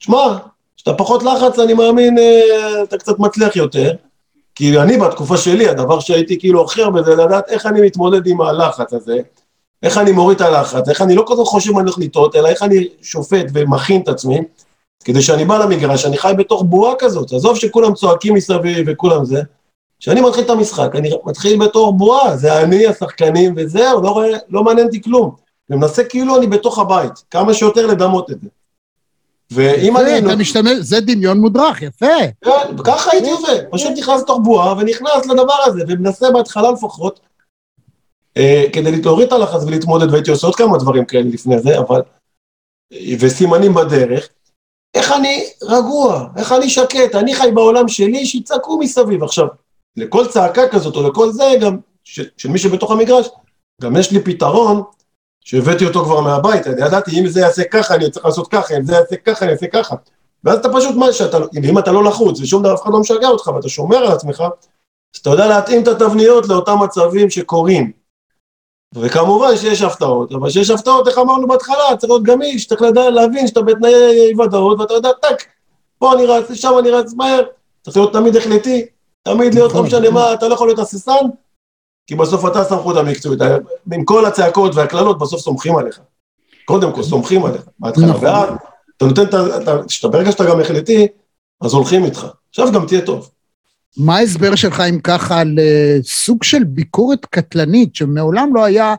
[0.00, 0.38] שמע,
[0.76, 3.94] כשאתה פחות לחץ, אני מאמין, אה, אתה קצת מצליח יותר.
[4.54, 8.40] כי אני בתקופה שלי, הדבר שהייתי כאילו הכי הרבה זה לדעת איך אני מתמודד עם
[8.40, 9.18] הלחץ הזה,
[9.82, 12.36] איך אני מוריד את הלחץ, איך אני לא כל כך חושב מה אני הולך לטעות,
[12.36, 14.40] אלא איך אני שופט ומכין את עצמי,
[15.04, 19.42] כדי שאני בא למגרש, אני חי בתוך בועה כזאת, עזוב שכולם צועקים מסביב וכולם זה,
[20.02, 24.86] כשאני מתחיל את המשחק, אני מתחיל בתור בועה, זה אני, השחקנים וזהו, לא, לא מעניין
[24.86, 25.34] אותי כלום.
[25.70, 28.48] ומנסה כאילו אני בתוך הבית, כמה שיותר לדמות את זה.
[29.50, 30.18] ואם אני...
[30.18, 32.06] אתה משתמש, זה דמיון מודרך, יפה.
[32.44, 37.20] כן, ככה הייתי עובד, פשוט נכנס לתוך בועה ונכנס לדבר הזה, ומנסה בהתחלה לפחות,
[38.36, 42.02] אה, כדי להוריד את הלחץ ולהתמודד, והייתי עושה עוד כמה דברים כאלה לפני זה, אבל...
[43.20, 44.28] וסימנים בדרך.
[44.94, 49.22] איך אני רגוע, איך אני שקט, אני חי בעולם שלי, שיצעקו מסביב.
[49.22, 49.46] עכשיו,
[49.96, 53.28] לכל צעקה כזאת, או לכל זה, גם, של מי שבתוך המגרש,
[53.82, 54.82] גם יש לי פתרון,
[55.44, 58.84] שהבאתי אותו כבר מהבית, אני ידעתי, אם זה יעשה ככה, אני צריך לעשות ככה, אם
[58.84, 59.96] זה יעשה ככה, אני אעשה ככה.
[60.44, 63.28] ואז אתה פשוט, מה שאתה, אם אתה לא לחוץ, ושום דבר, אף אחד לא משגע
[63.28, 67.92] אותך, ואתה שומר על עצמך, אז אתה יודע להתאים את התבניות לאותם מצבים שקורים.
[68.94, 73.46] וכמובן שיש הפתעות, אבל שיש הפתעות, איך אמרנו בהתחלה, צריך להיות גמיש, צריך לדעת להבין
[73.46, 75.46] שאתה בתנאי ודאות, ואתה יודע, טאק,
[75.98, 77.42] פה אני רץ, שם אני רץ מהר,
[77.82, 78.86] צריך להיות תמיד החלטי,
[79.22, 79.86] תמיד להיות, לא נכון.
[79.86, 81.26] משנה מה, אתה לא יכול להיות הססן,
[82.06, 83.40] כי בסוף אתה הסמכות המקצועית,
[83.92, 86.00] עם כל הצעקות והקללות, בסוף סומכים עליך.
[86.64, 88.24] קודם כל, סומכים עליך, בהתחלה, נכון.
[88.24, 88.48] ואז
[88.96, 89.68] אתה נותן את
[90.04, 90.08] ה...
[90.08, 91.06] ברגע שאתה גם החלטי,
[91.60, 92.26] אז הולכים איתך.
[92.50, 93.30] עכשיו גם תהיה טוב.
[93.96, 98.94] מה ההסבר שלך, אם ככה, לסוג של ביקורת קטלנית, שמעולם לא היה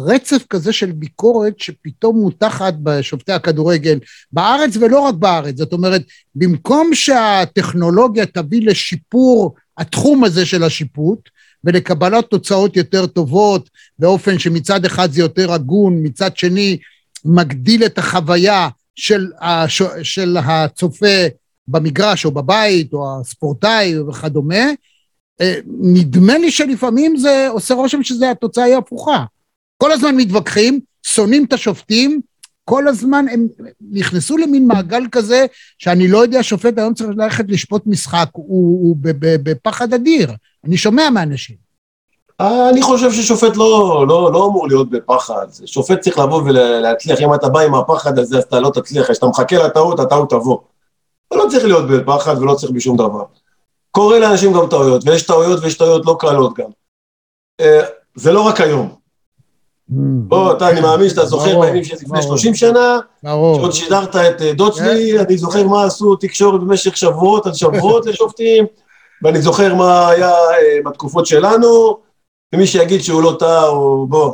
[0.00, 3.98] רצף כזה של ביקורת שפתאום מותחת בשופטי הכדורגל
[4.32, 5.56] בארץ ולא רק בארץ.
[5.56, 6.02] זאת אומרת,
[6.34, 11.28] במקום שהטכנולוגיה תביא לשיפור התחום הזה של השיפוט,
[11.64, 16.78] ולקבלת תוצאות יותר טובות, באופן שמצד אחד זה יותר הגון, מצד שני
[17.24, 19.82] מגדיל את החוויה של, הש...
[20.02, 21.26] של הצופה
[21.68, 24.64] במגרש או בבית או הספורטאי וכדומה,
[25.40, 29.24] אה, נדמה לי שלפעמים זה עושה רושם שזה התוצאה היא הפוכה.
[29.76, 32.20] כל הזמן מתווכחים, שונאים את השופטים,
[32.64, 33.46] כל הזמן הם
[33.90, 35.46] נכנסו למין מעגל כזה,
[35.78, 38.96] שאני לא יודע, שופט היום צריך ללכת לשפוט משחק, הוא, הוא
[39.42, 40.30] בפחד אדיר.
[40.64, 41.56] אני שומע מאנשים.
[42.40, 47.48] אני חושב ששופט לא, לא, לא אמור להיות בפחד, שופט צריך לבוא ולהצליח, אם אתה
[47.48, 50.58] בא עם הפחד הזה אז אתה לא תצליח, כשאתה מחכה לטעות, הטעות תבוא.
[51.28, 53.24] אתה לא צריך להיות בפחד ולא צריך בשום דבר.
[53.90, 56.70] קורה לאנשים גם טעויות, ויש טעויות ויש טעויות לא קלות גם.
[57.60, 57.80] אה,
[58.14, 59.03] זה לא רק היום.
[59.90, 59.94] Mm.
[60.28, 64.52] בוא, אתה, אני מאמין שאתה זוכר בימים של לפני 30 שנה, שעוד שידרת את אה,
[64.52, 65.24] דוד שלי, כן.
[65.24, 68.64] אני זוכר מה עשו תקשורת במשך שבועות על שבועות לשופטים,
[69.22, 71.98] ואני זוכר מה היה אה, בתקופות שלנו,
[72.54, 74.32] ומי שיגיד שהוא לא טעה, הוא בוא,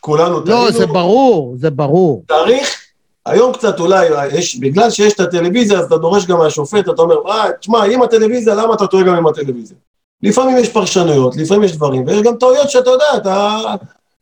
[0.00, 0.64] כולנו טעינו.
[0.64, 2.24] לא, זה ברור, זה ברור.
[2.26, 2.82] תאריך,
[3.26, 7.16] היום קצת אולי, יש, בגלל שיש את הטלוויזיה, אז אתה דורש גם מהשופט, אתה אומר,
[7.26, 9.76] אה, תשמע, עם הטלוויזיה, למה אתה טועה גם עם הטלוויזיה?
[10.22, 13.60] לפעמים יש פרשנויות, לפעמים יש דברים, ויש גם טעויות שאתה יודע, אתה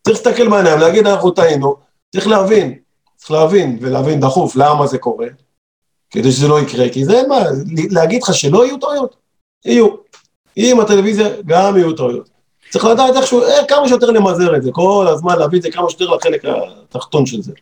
[0.04, 1.76] צריך להסתכל בעיניים, להגיד אנחנו טעינו,
[2.12, 2.78] צריך להבין,
[3.16, 5.26] צריך להבין, ולהבין דחוף למה זה קורה,
[6.10, 7.38] כדי שזה לא יקרה, כי זה מה,
[7.90, 9.16] להגיד לך שלא יהיו טעויות,
[9.64, 9.88] יהיו.
[10.56, 12.28] עם הטלוויזיה גם יהיו טעויות.
[12.70, 15.90] צריך לדעת איכשהו, איך, כמה שיותר למזער את זה, כל הזמן להביא את זה כמה
[15.90, 17.52] שיותר לחלק התחתון של זה.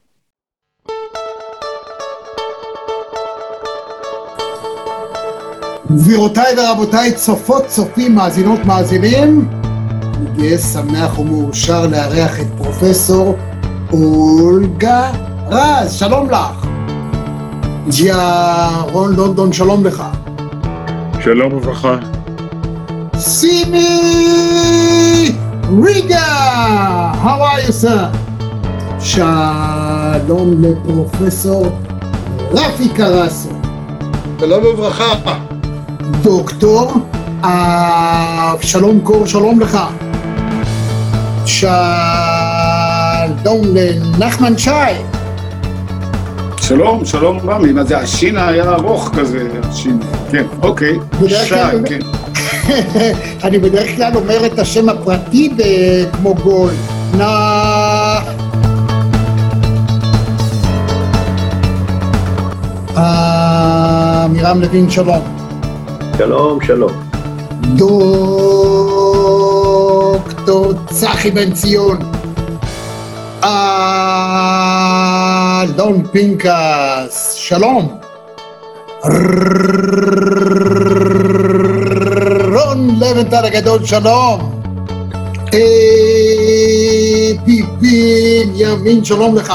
[5.96, 9.59] גבירותיי ורבותיי, צופות, צופים, מאזינות, מאזינים,
[10.20, 13.36] אני גאה, שמח ומאושר לארח את פרופסור
[13.92, 15.10] אולגה
[15.50, 16.66] רז, שלום לך.
[17.88, 20.02] ג'יה רון לונדון, שלום לך.
[21.24, 21.96] שלום וברכה.
[23.18, 23.78] סימי
[25.84, 28.16] ריגה, how are you sir?
[29.00, 31.66] שלום לפרופסור
[32.52, 33.48] רפי קרסו.
[34.40, 35.38] שלום וברכה.
[36.22, 36.92] דוקטור
[37.42, 39.78] אבשלום קור, שלום לך.
[41.60, 41.76] שלום
[43.74, 44.70] לנחמן שי.
[46.60, 49.98] שלום, שלום רמי, מה זה, השין היה ארוך כזה, השין,
[50.30, 51.54] כן, אוקיי, שי,
[51.86, 51.98] כן.
[53.44, 55.54] אני בדרך כלל אומר את השם הפרטי
[56.12, 56.70] כמו גול.
[57.16, 57.26] נא...
[62.96, 65.22] עמירם לוין, שלום.
[66.18, 66.92] שלום, שלום.
[70.50, 71.98] דוקטור צחי בן ציון.
[75.62, 77.98] אלון פינקס, שלום.
[82.54, 84.60] רון לבנטל הגדול, שלום.
[87.44, 89.52] פיפין ימין, שלום לך.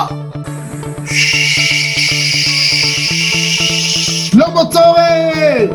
[4.32, 5.68] שלמה צורן!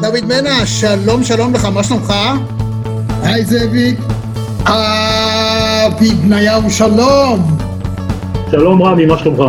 [0.00, 2.14] דוד מנע, שלום שלום לך, מה שלומך?
[3.22, 4.15] היי זאביק.
[4.66, 7.56] אבי בניהו, שלום.
[8.50, 9.40] שלום רמי, מה שלומך?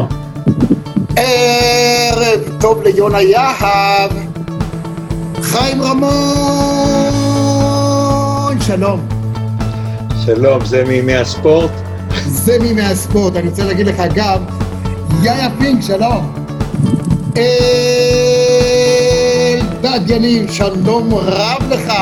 [1.15, 4.11] ערב טוב ליונה יהב.
[5.41, 6.11] חיים רמון,
[8.61, 9.07] שלום.
[10.25, 11.71] שלום, זה מימי הספורט?
[12.27, 14.37] זה מימי הספורט, אני רוצה להגיד לך גם,
[15.23, 16.33] יאיה פינק, שלום.
[19.57, 21.93] אלדד יניב, שלום רב לך.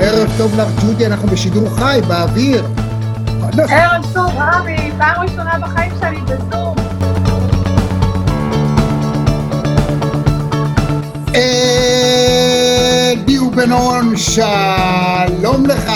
[0.00, 2.66] ערב טוב לך, ג'ודי, אנחנו בשידור חי, באוויר.
[3.68, 6.74] ערב טוב, רמי, פעם ראשונה בחיים שלי בזום.
[11.34, 12.44] אלי
[13.54, 15.92] בן שלום לך.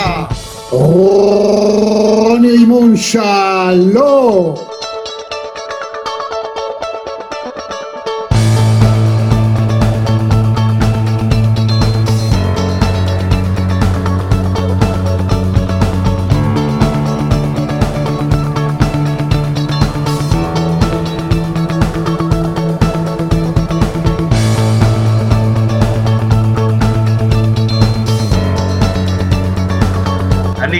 [0.71, 4.68] רוני רימון, שלום.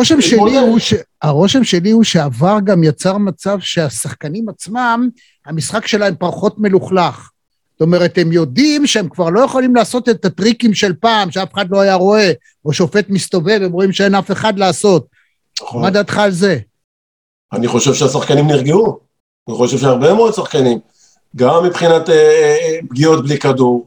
[0.00, 0.94] הרושם שלי, הוא ש...
[1.22, 5.08] הרושם שלי הוא שעבר גם יצר מצב שהשחקנים עצמם,
[5.46, 7.30] המשחק שלהם פחות מלוכלך.
[7.72, 11.70] זאת אומרת, הם יודעים שהם כבר לא יכולים לעשות את הטריקים של פעם, שאף אחד
[11.70, 12.32] לא היה רואה,
[12.64, 15.06] או שופט מסתובב, הם רואים שאין אף אחד לעשות.
[15.62, 15.82] נכון.
[15.82, 16.58] מה דעתך על זה?
[17.52, 18.98] אני חושב שהשחקנים נרגעו.
[19.48, 20.78] אני חושב שהרבה מאוד שחקנים,
[21.36, 23.86] גם מבחינת אה, אה, פגיעות בלי כדור,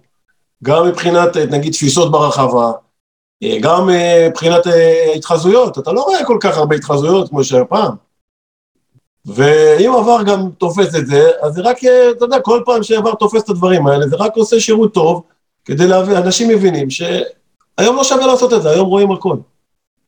[0.63, 2.71] גם מבחינת, אה, נגיד, תפיסות ברחבה, אה,
[3.62, 5.77] גם אה, מבחינת אה, התחזויות.
[5.77, 7.95] אתה לא רואה כל כך הרבה התחזויות כמו שהיה פעם.
[9.25, 13.13] ואם עבר גם תופס את זה, אז זה רק, אה, אתה יודע, כל פעם שעבר
[13.15, 15.23] תופס את הדברים האלה, זה רק עושה שירות טוב,
[15.65, 19.38] כדי להבין, אנשים מבינים שהיום לא שווה לעשות את זה, היום רואים הכל.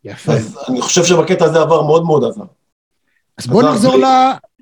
[0.03, 0.33] יפה.
[0.33, 2.43] אז אני חושב שבקטע הזה עבר מאוד מאוד עזר.
[3.37, 4.05] אז בוא נחזור בלי- ל...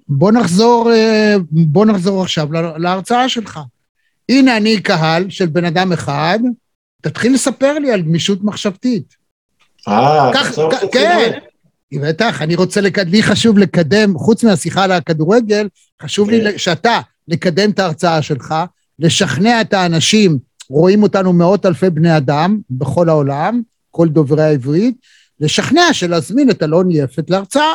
[0.07, 3.59] בוא נחזור, אה, בוא נחזור עכשיו לה- להרצאה שלך.
[4.29, 6.39] הנה אני קהל של בן אדם אחד,
[7.03, 9.15] תתחיל לספר לי על גמישות מחשבתית.
[9.87, 10.31] אה,
[10.91, 11.31] כן.
[12.01, 13.09] בטח, אני רוצה, לקד...
[13.09, 15.67] לי חשוב לקדם, חוץ מהשיחה על הכדורגל,
[16.01, 16.57] חשוב לי כן.
[16.57, 18.55] שאתה, לקדם את ההרצאה שלך,
[18.99, 20.39] לשכנע את האנשים,
[20.69, 23.61] רואים אותנו מאות אלפי בני אדם בכל העולם,
[23.91, 24.95] כל דוברי העברית,
[25.39, 27.73] לשכנע שלהזמין את אלון יפת להרצאה.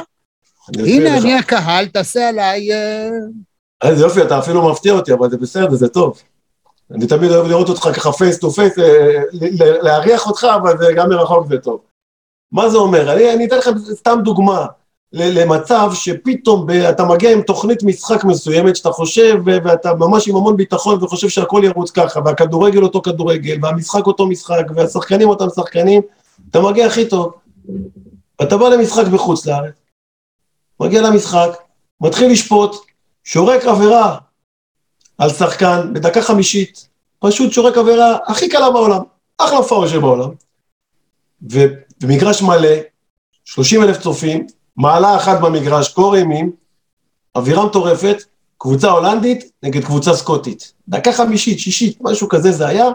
[0.79, 1.25] אני הנה לך.
[1.25, 2.73] אני הקהל, תעשה עליי...
[2.73, 3.09] אה,
[3.83, 6.23] איזה יופי, אתה אפילו מפתיע אותי, אבל זה בסדר, זה טוב.
[6.95, 8.75] אני תמיד אוהב לראות אותך ככה face to face,
[9.83, 11.81] להריח אותך, אבל זה גם מרחוק זה טוב.
[12.53, 13.13] מה זה אומר?
[13.13, 14.67] אני, אני אתן לכם סתם דוגמה
[15.13, 20.57] למצב שפתאום ב, אתה מגיע עם תוכנית משחק מסוימת, שאתה חושב, ואתה ממש עם המון
[20.57, 26.03] ביטחון וחושב שהכל ירוץ ככה, והכדורגל אותו כדורגל, והמשחק אותו משחק, והשחקנים אותם שחקנים,
[26.51, 27.33] אתה מגיע הכי טוב.
[28.41, 29.75] ואתה בא למשחק בחוץ לארץ,
[30.81, 31.51] מגיע למשחק,
[32.01, 32.77] מתחיל לשפוט,
[33.25, 34.17] שורק עבירה
[35.19, 39.01] על שחקן בדקה חמישית, פשוט שורק עבירה הכי קלה בעולם,
[39.39, 40.31] אחלה פאול שבעולם.
[42.03, 42.69] ומגרש מלא,
[43.45, 46.53] 30 אלף צופים, מעלה אחת במגרש, קור אימים,
[47.35, 48.17] אווירה מטורפת,
[48.59, 50.73] קבוצה הולנדית נגד קבוצה סקוטית.
[50.89, 52.89] דקה חמישית, שישית, משהו כזה זה היה.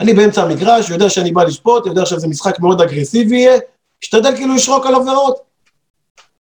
[0.00, 3.58] אני באמצע המגרש, יודע שאני בא לשפוט, יודע שזה משחק מאוד אגרסיבי יהיה,
[4.02, 5.36] משתדל כאילו לשרוק על עבירות.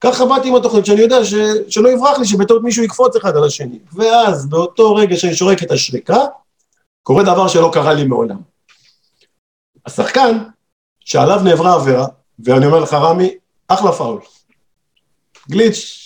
[0.00, 1.34] ככה באתי עם התוכנית, שאני יודע ש...
[1.68, 3.78] שלא יברח לי, שבטעות מישהו יקפוץ אחד על השני.
[3.92, 6.18] ואז, באותו רגע שאני שורק את השריקה,
[7.02, 8.38] קורה דבר שלא קרה לי מעולם.
[9.86, 10.38] השחקן,
[11.00, 12.06] שעליו נעברה עבירה,
[12.38, 13.34] ואני אומר לך, רמי,
[13.68, 14.20] אחלה פאול.
[15.50, 16.04] גליץ'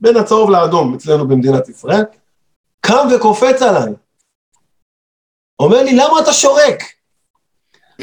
[0.00, 2.02] בין הצהוב לאדום אצלנו במדינת ישראל,
[2.80, 3.92] קם וקופץ עליי.
[5.58, 6.82] אומר לי, למה אתה שורק?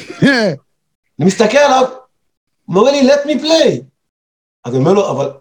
[1.19, 1.85] אני מסתכל עליו,
[2.65, 3.94] הוא אומר לי, let me play.
[4.65, 5.31] אז אני אומר לו, אבל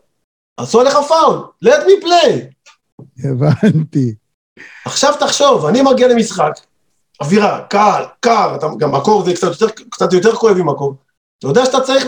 [0.57, 2.55] עשו עליך פאול, let me play.
[3.25, 4.15] הבנתי.
[4.85, 6.53] עכשיו תחשוב, אני מגיע למשחק,
[7.21, 10.95] אווירה, קהל, קר, אתה, גם מקור זה קצת יותר, קצת יותר כואב עם מקור.
[11.39, 12.07] אתה יודע שאתה צריך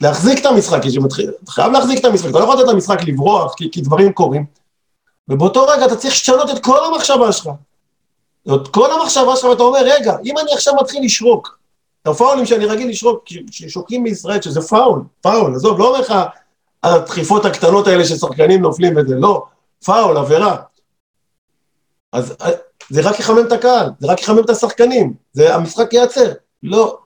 [0.00, 2.98] להחזיק את המשחק, כי שמתחיל, אתה חייב להחזיק את המשחק, אתה לא יכול לתת למשחק
[3.06, 4.44] לברוח, כי, כי דברים קורים.
[5.28, 7.50] ובאותו רגע אתה צריך לשנות את כל המחשבה שלך.
[8.54, 11.58] את כל המחשבה שלך, ואתה אומר, רגע, אם אני עכשיו מתחיל לשרוק,
[12.02, 16.14] את הפאולים שאני רגיל לשרוק, ששורקים בישראל, שזה פאול, פאול, עזוב, לא אומר לך
[16.82, 19.44] הדחיפות הקטנות האלה ששחקנים נופלים וזה, לא,
[19.84, 20.56] פאול, עבירה.
[22.12, 22.50] אז אה,
[22.90, 26.32] זה רק יחמם את הקהל, זה רק יחמם את השחקנים, זה, המשחק ייעצר.
[26.62, 26.98] לא.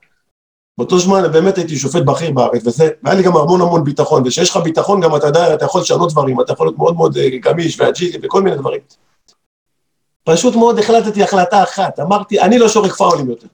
[0.79, 4.51] באותו זמן באמת הייתי שופט בכיר בארץ, וזה, והיה לי גם המון המון ביטחון, וכשיש
[4.51, 7.29] לך ביטחון גם אתה יודע, אתה יכול לשנות דברים, אתה יכול להיות מאוד מאוד אה,
[7.41, 8.81] גמיש ואג'ילי וכל מיני דברים.
[10.25, 13.47] פשוט מאוד החלטתי החלטה אחת, אמרתי, אני לא שורק פאולים יותר.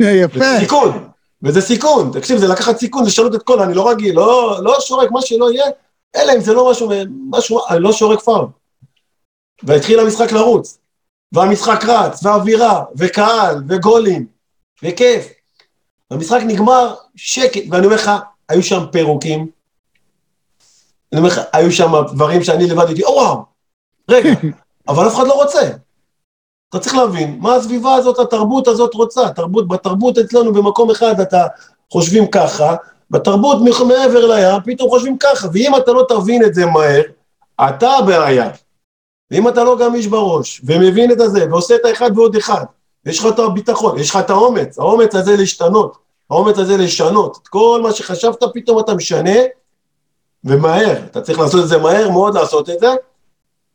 [0.00, 0.40] יפה.
[0.58, 1.08] סיכון,
[1.42, 5.10] וזה סיכון, תקשיב, זה לקחת סיכון, לשנות את כל, אני לא רגיל, לא, לא שורק,
[5.10, 5.64] מה שלא יהיה,
[6.16, 6.90] אלא אם זה לא משהו,
[7.30, 8.46] משהו, אני לא שורק פאול.
[9.62, 10.78] והתחיל המשחק לרוץ,
[11.32, 14.26] והמשחק רץ, ואווירה, וקהל, וגולים,
[14.82, 15.28] וכיף.
[16.10, 18.10] והמשחק נגמר, שקט, ואני אומר לך,
[18.48, 19.46] היו שם פירוקים,
[21.12, 23.44] אני אומר לך, היו שם דברים שאני לבד הייתי, או וואו,
[24.10, 24.30] רגע,
[24.88, 25.70] אבל אף אחד לא רוצה.
[26.70, 29.28] אתה צריך להבין מה הסביבה הזאת, התרבות הזאת רוצה.
[29.30, 31.46] תרבות, בתרבות אצלנו במקום אחד אתה
[31.92, 32.74] חושבים ככה,
[33.10, 37.02] בתרבות מעבר לים פתאום חושבים ככה, ואם אתה לא תבין את זה מהר,
[37.60, 38.50] אתה הבעיה.
[39.30, 42.64] ואם אתה לא גמיש בראש, ומבין את הזה, ועושה את האחד ועוד אחד,
[43.06, 45.98] ויש לך את הביטחון, יש לך את האומץ, האומץ הזה להשתנות,
[46.30, 47.38] האומץ הזה לשנות.
[47.42, 49.38] את כל מה שחשבת פתאום אתה משנה,
[50.44, 50.96] ומהר.
[51.10, 52.94] אתה צריך לעשות את זה מהר מאוד לעשות את זה,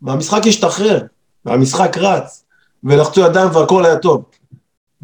[0.02, 1.00] והמשחק ישתחרר,
[1.46, 2.44] והמשחק רץ.
[2.84, 4.24] ולחצו ידיים והכל היה טוב.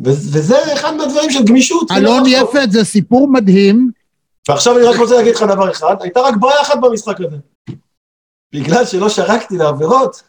[0.03, 1.91] וזה אחד מהדברים של גמישות.
[1.91, 3.91] אלון יפת זה סיפור מדהים.
[4.49, 7.37] ועכשיו אני רק רוצה להגיד לך דבר אחד, הייתה רק בעיה אחת במשחק הזה.
[8.55, 10.23] בגלל שלא שרקתי לעבירות,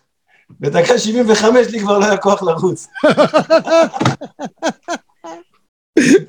[0.61, 2.86] בדקה 75 לי כבר לא היה כוח לרוץ.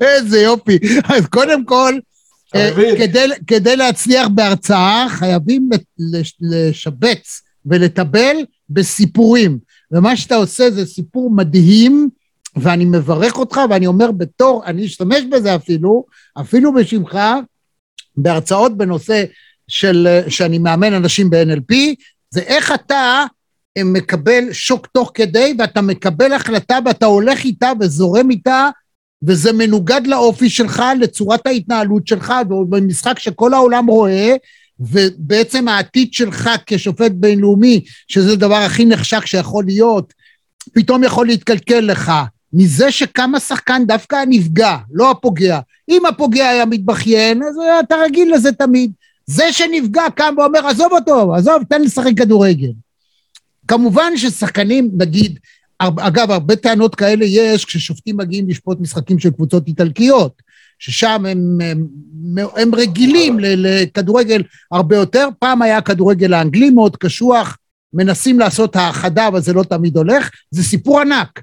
[0.01, 0.79] איזה יופי.
[1.15, 1.93] אז קודם כל,
[2.55, 2.71] אה?
[2.97, 8.35] כדי, כדי להצליח בהרצאה, חייבים לש- לשבץ ולטבל
[8.69, 9.59] בסיפורים.
[9.91, 12.09] ומה שאתה עושה זה סיפור מדהים,
[12.55, 16.05] ואני מברך אותך, ואני אומר בתור, אני אשתמש בזה אפילו,
[16.41, 17.17] אפילו בשמך,
[18.17, 19.23] בהרצאות בנושא
[19.67, 21.75] של, שאני מאמן אנשים ב-NLP,
[22.29, 23.25] זה איך אתה
[23.77, 28.69] אה, מקבל שוק תוך כדי, ואתה מקבל החלטה ואתה הולך איתה וזורם איתה,
[29.23, 34.35] וזה מנוגד לאופי שלך, לצורת ההתנהלות שלך, ובמשחק שכל העולם רואה,
[34.79, 40.13] ובעצם העתיד שלך כשופט בינלאומי, שזה הדבר הכי נחשק שיכול להיות,
[40.73, 42.11] פתאום יכול להתקלקל לך.
[42.53, 45.59] מזה שקם השחקן דווקא הנפגע, לא הפוגע.
[45.89, 48.91] אם הפוגע היה מתבכיין, אז אתה רגיל לזה תמיד.
[49.25, 52.71] זה שנפגע קם ואומר, עזוב אותו, עזוב, תן לשחק כדורגל.
[53.67, 55.39] כמובן ששחקנים, נגיד,
[55.79, 60.41] אגב, הרבה טענות כאלה יש כששופטים מגיעים לשפוט משחקים של קבוצות איטלקיות,
[60.79, 61.87] ששם הם, הם,
[62.55, 65.27] הם רגילים לכדורגל הרבה יותר.
[65.39, 67.57] פעם היה כדורגל האנגלי מאוד קשוח,
[67.93, 70.29] מנסים לעשות האחדה, אבל זה לא תמיד הולך.
[70.51, 71.41] זה סיפור ענק.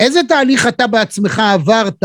[0.00, 2.02] איזה תהליך אתה בעצמך עברת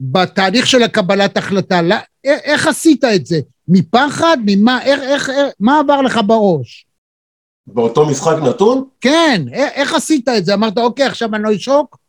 [0.00, 1.82] בתהליך של הקבלת החלטה?
[1.82, 3.40] לא, איך עשית את זה?
[3.68, 4.36] מפחד?
[4.46, 4.82] ממה?
[4.82, 6.86] איך, איך, איך, מה עבר לך בראש?
[7.66, 8.84] באותו משחק נתון?
[9.00, 10.54] כן, איך עשית את זה?
[10.54, 11.99] אמרת, אוקיי, עכשיו אני לא אשוק?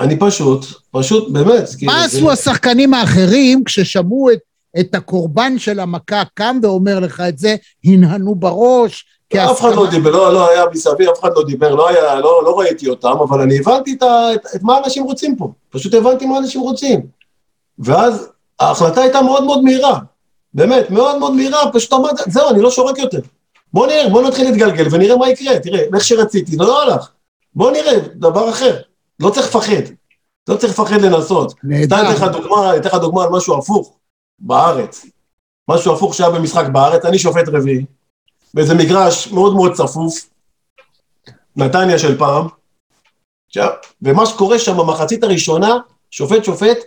[0.00, 1.64] אני פשוט, פשוט, באמת.
[1.82, 2.32] מה עשו זה...
[2.32, 4.38] השחקנים האחרים כששמעו את,
[4.80, 9.04] את הקורבן של המכה קם ואומר לך את זה, הנהנו בראש?
[9.34, 12.14] לא, אף אחד לא דיבר, לא, לא היה מסביב, אף אחד לא דיבר, לא היה,
[12.14, 15.52] לא, לא ראיתי אותם, אבל אני הבנתי את, את, את מה אנשים רוצים פה.
[15.70, 17.06] פשוט הבנתי מה אנשים רוצים.
[17.78, 18.28] ואז
[18.60, 19.98] ההחלטה הייתה מאוד מאוד מהירה.
[20.54, 23.20] באמת, מאוד מאוד מהירה, פשוט אמרתי, זהו, אני לא שורק יותר.
[23.72, 27.10] בוא נראה, בוא נתחיל להתגלגל ונראה מה יקרה, תראה, איך שרציתי, לא, לא הלך.
[27.54, 28.76] בוא נראה, דבר אחר.
[29.20, 29.92] לא צריך לפחד.
[30.48, 31.54] לא צריך לפחד לנסות.
[31.62, 31.96] נהדר.
[32.00, 33.96] אתן לך דוגמה, אתן לך דוגמה על משהו הפוך,
[34.38, 35.06] בארץ.
[35.68, 37.84] משהו הפוך שהיה במשחק בארץ, אני שופט רביעי,
[38.54, 40.14] באיזה מגרש מאוד מאוד צפוף,
[41.56, 42.46] נתניה של פעם,
[44.02, 45.76] ומה שקורה שם במחצית הראשונה,
[46.10, 46.78] שופט שופט,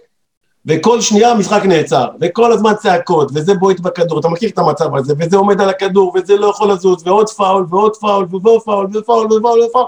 [0.66, 5.14] וכל שנייה המשחק נעצר, וכל הזמן צעקות, וזה בועט בכדור, אתה מכיר את המצב הזה,
[5.20, 9.34] וזה עומד על הכדור, וזה לא יכול לזוז, ועוד פאול, ועוד פאול, ועוד פאול, ופאול,
[9.34, 9.86] ופאול, ופאול.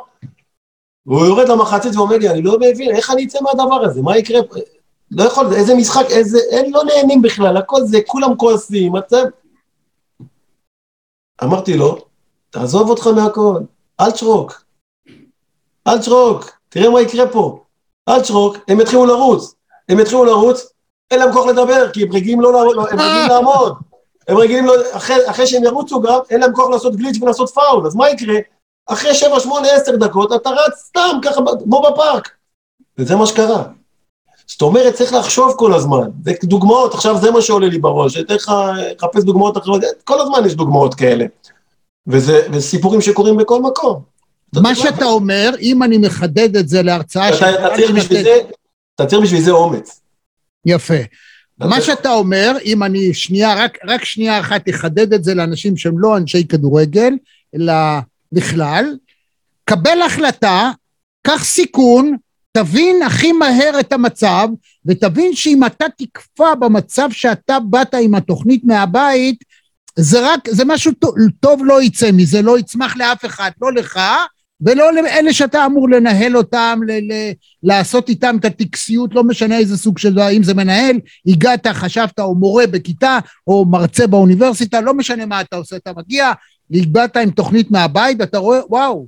[1.06, 4.39] והוא יורד למחצית ואומר לי, אני לא מבין, איך אני אצא מהדבר הזה, מה יקרה?
[5.12, 9.24] לא יכול, איזה משחק, איזה, אין, לא נהנים בכלל, הכל זה, כולם כועסים, אתם...
[11.43, 11.97] אמרתי לו,
[12.49, 13.60] תעזוב אותך מהכל,
[13.99, 14.64] אל תשרוק,
[15.88, 17.64] אל תשרוק, תראה מה יקרה פה,
[18.10, 19.56] אל תשרוק, הם יתחילו לרוץ,
[19.89, 20.74] הם יתחילו לרוץ,
[21.12, 23.74] אין להם כוח לדבר, כי הם רגילים לא לעמוד, הם רגילים לעמוד,
[24.28, 27.88] הם רגילים, לא, אחרי, אחרי שהם ירוצו גם, אין להם כוח לעשות גליץ' ולעשות פאול,
[27.88, 28.36] אז מה יקרה?
[28.94, 32.30] אחרי 7, 8, 10 דקות אתה רץ סתם ככה כמו בפארק.
[32.98, 33.64] וזה מה שקרה.
[34.48, 36.10] זאת אומרת, צריך לחשוב כל הזמן.
[36.24, 38.18] זה דוגמאות, עכשיו זה מה שעולה לי בראש.
[38.18, 38.52] אתן לך
[38.96, 41.26] לחפש דוגמאות אחרות, כל הזמן יש דוגמאות כאלה.
[42.08, 44.02] וזה, וזה סיפורים שקורים בכל מקום.
[44.56, 47.44] מה שאתה אומר, אם אני מחדד את זה להרצאה ש...
[47.44, 48.38] אתה צריך בשביל זה,
[48.96, 50.02] אתה צריך בשביל זה אומץ.
[50.66, 50.94] יפה.
[51.60, 56.00] מה שאתה אומר, אם אני שנייה, רק, רק שנייה אחת אחדד את זה לאנשים שהם
[56.00, 57.14] לא אנשי כדורגל,
[57.56, 57.74] אלא
[58.32, 58.98] בכלל,
[59.66, 60.72] קבל החלטה,
[61.28, 62.16] קח סיכון,
[62.52, 64.48] תבין הכי מהר את המצב,
[64.86, 69.44] ותבין שאם אתה תקפא במצב שאתה באת עם התוכנית מהבית,
[69.96, 74.00] זה רק, זה משהו טוב, טוב לא יצא מזה, לא יצמח לאף אחד, לא לך,
[74.62, 77.32] ולא לאלה שאתה אמור לנהל אותם, ל- ל-
[77.64, 82.36] לעשות איתם את הטקסיות, לא משנה איזה סוג של, אם זה מנהל, הגעת, חשבת, או
[82.36, 86.32] מורה בכיתה, או מרצה באוניברסיטה, לא משנה מה אתה עושה, אתה מגיע,
[86.72, 89.08] הגעת עם תוכנית מהבית, ואתה רואה, וואו,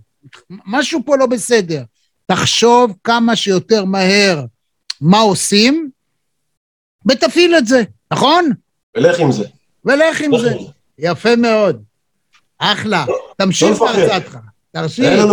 [0.66, 1.84] משהו פה לא בסדר.
[2.26, 4.46] תחשוב כמה שיותר מהר
[5.02, 5.90] מה עושים,
[7.10, 8.50] ותפעיל את זה, נכון?
[8.98, 9.44] ולך עם זה.
[9.86, 10.56] ולך עם זה.
[11.00, 11.84] יפה מאוד.
[12.58, 13.06] אחלה.
[13.08, 14.38] לא, תמשיך בהרצאתך.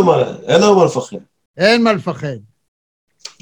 [0.04, 1.16] מה, אין לנו מה לפחד.
[1.56, 2.36] אין מה לפחד.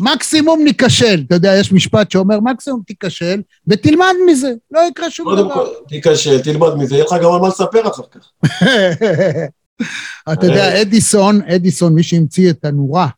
[0.01, 5.55] מקסימום ניכשל, אתה יודע, יש משפט שאומר מקסימום תיכשל, ותלמד מזה, לא יקרה שום דבר.
[5.55, 8.31] קודם כל, תיכשל, תלמד מזה, יהיה לך גם על מה לספר אחר כך.
[10.33, 10.83] אתה יודע, אה.
[10.83, 13.09] אדיסון, אדיסון, מי שהמציא את הנורה,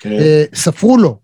[0.00, 0.12] כן.
[0.12, 1.18] אה, ספרו לו.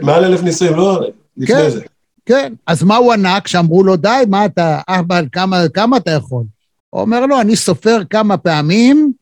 [0.00, 1.80] מעל אלף ניסויים, לא לפני כן, זה.
[2.26, 5.26] כן, אז מה הוא ענה כשאמרו לו, די, מה אתה, אהבל,
[5.72, 6.44] כמה אתה יכול?
[6.90, 9.12] הוא אומר לו, אני סופר כמה פעמים,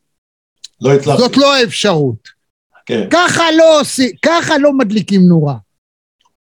[0.80, 1.22] לא הצלחתי.
[1.22, 2.41] זאת לא האפשרות.
[2.87, 3.09] כן.
[3.11, 5.55] ככה לא עושים, ככה לא מדליקים נורה.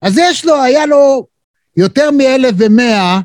[0.02, 1.26] אז יש לו, היה לו
[1.76, 3.20] יותר מאלף ומאה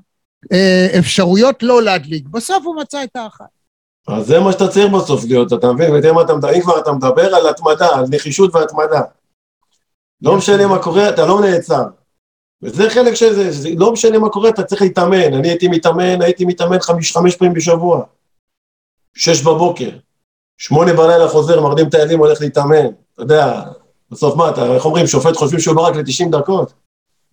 [0.53, 2.27] אה, אפשרויות לא להדליק.
[2.27, 3.45] בסוף הוא מצא את האחת.
[4.07, 5.95] אז זה מה שאתה צריך בסוף להיות, אתה מבין?
[5.95, 9.01] אם כבר אתה מדבר על התמדה, על נחישות והתמדה.
[10.21, 11.83] לא משנה מה קורה, אתה לא נעצר.
[12.61, 15.33] וזה חלק של זה, לא משנה מה קורה, אתה צריך להתאמן.
[15.33, 18.03] אני הייתי מתאמן, הייתי מתאמן חמש, חמש פעמים בשבוע.
[19.15, 19.89] שש בבוקר.
[20.61, 22.85] שמונה בלילה חוזר, מרדים את הילדים, הולך להתאמן.
[23.13, 23.61] אתה יודע,
[24.11, 26.73] בסוף מה, אתה, איך אומרים, שופט חושבים שהוא ברק ל-90 דקות?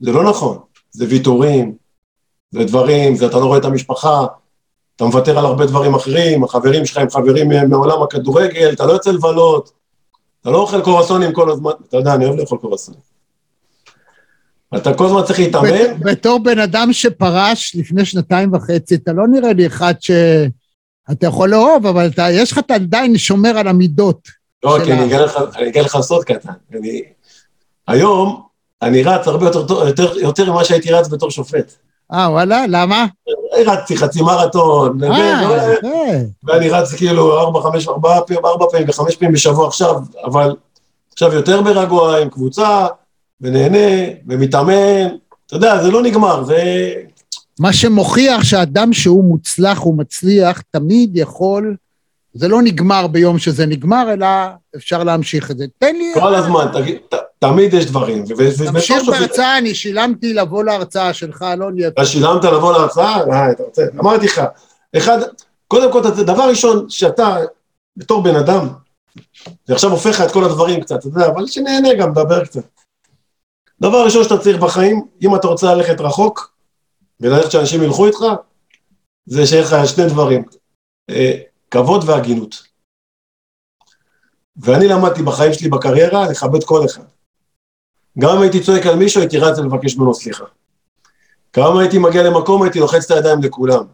[0.00, 0.58] זה לא נכון.
[0.90, 1.74] זה ויתורים,
[2.50, 4.26] זה דברים, זה אתה לא רואה את המשפחה,
[4.96, 9.10] אתה מוותר על הרבה דברים אחרים, החברים שלך הם חברים מעולם הכדורגל, אתה לא יוצא
[9.10, 9.70] לבלות,
[10.40, 13.00] אתה לא אוכל קורסונים כל הזמן, אתה יודע, אני אוהב לאכול קורסונים.
[14.76, 19.26] אתה כל הזמן צריך להתאמן, בת- בתור בן אדם שפרש לפני שנתיים וחצי, אתה לא
[19.28, 19.94] נראה לי אחד
[21.10, 24.28] שאתה יכול לאהוב, אבל אתה, יש לך, אתה עדיין שומר על המידות.
[24.64, 26.52] לא, כי אני אגלה לך, סוד קטן.
[26.74, 27.02] אני,
[27.88, 28.42] היום
[28.82, 31.72] אני רץ הרבה יותר, יותר, יותר ממה שהייתי רץ בתור שופט.
[32.12, 33.06] אה, וואלה, למה?
[33.66, 36.22] רצתי חצי מרתון, אה.
[36.44, 39.94] ואני רץ כאילו ארבע, חמש, ארבע פעמים, ארבע פעמים וחמש פעמים בשבוע עכשיו,
[40.24, 40.56] אבל
[41.12, 42.86] עכשיו יותר ברגוע עם קבוצה,
[43.40, 45.06] ונהנה, ומתאמן,
[45.46, 46.92] אתה יודע, זה לא נגמר, זה...
[47.58, 51.76] מה שמוכיח שאדם שהוא מוצלח ומצליח, תמיד יכול,
[52.34, 54.26] זה לא נגמר ביום שזה נגמר, אלא
[54.76, 55.64] אפשר להמשיך את זה.
[55.78, 56.12] תן לי...
[56.14, 58.24] כל הזמן, תגיד, ת, תמיד יש דברים.
[58.66, 61.88] תמשיך בהרצאה, אני שילמתי לבוא להרצאה שלך, לא נהיה...
[61.88, 63.32] אתה שילמת לבוא להרצאה?
[63.32, 64.42] אה, אתה רוצה, אמרתי לך,
[64.96, 65.18] אחד,
[65.68, 67.36] קודם כל, דבר ראשון, שאתה,
[67.96, 68.68] בתור בן אדם,
[69.66, 72.62] זה עכשיו הופך לך את כל הדברים קצת, אתה יודע, אבל שנהנה גם, דבר קצת.
[73.80, 76.57] דבר ראשון שאתה צריך בחיים, אם אתה רוצה ללכת רחוק,
[77.20, 78.18] וללכת שאנשים ילכו איתך,
[79.26, 80.44] זה שיהיה לך שני דברים,
[81.10, 81.32] אה,
[81.70, 82.68] כבוד והגינות.
[84.56, 87.04] ואני למדתי בחיים שלי בקריירה לכבד כל אחד.
[88.18, 90.44] גם אם הייתי צועק על מישהו, הייתי רץ לבקש ממנו סליחה.
[91.56, 93.84] גם אם הייתי מגיע למקום, הייתי לוחץ את הידיים לכולם.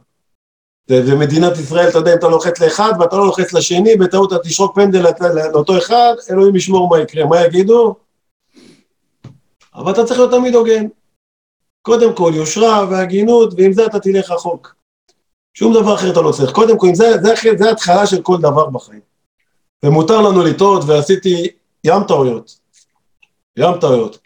[0.91, 4.75] ומדינת ישראל, אתה יודע, אם אתה לוחץ לאחד ואתה לא לוחץ לשני, בטעות אתה תשרוק
[4.75, 5.05] פנדל
[5.53, 7.25] לאותו אחד, אלוהים ישמור מה יקרה.
[7.25, 7.95] מה יגידו?
[9.75, 10.87] אבל אתה צריך להיות תמיד הוגן.
[11.85, 14.74] קודם כל, יושרה והגינות, ועם זה אתה תלך רחוק.
[15.55, 16.51] שום דבר אחר אתה לא צריך.
[16.53, 19.01] קודם כל, זה, זה, זה, זה התחלה של כל דבר בחיים.
[19.82, 21.49] ומותר לנו לטעות, ועשיתי
[21.85, 22.59] ים טעויות.
[23.57, 24.18] ים טעויות.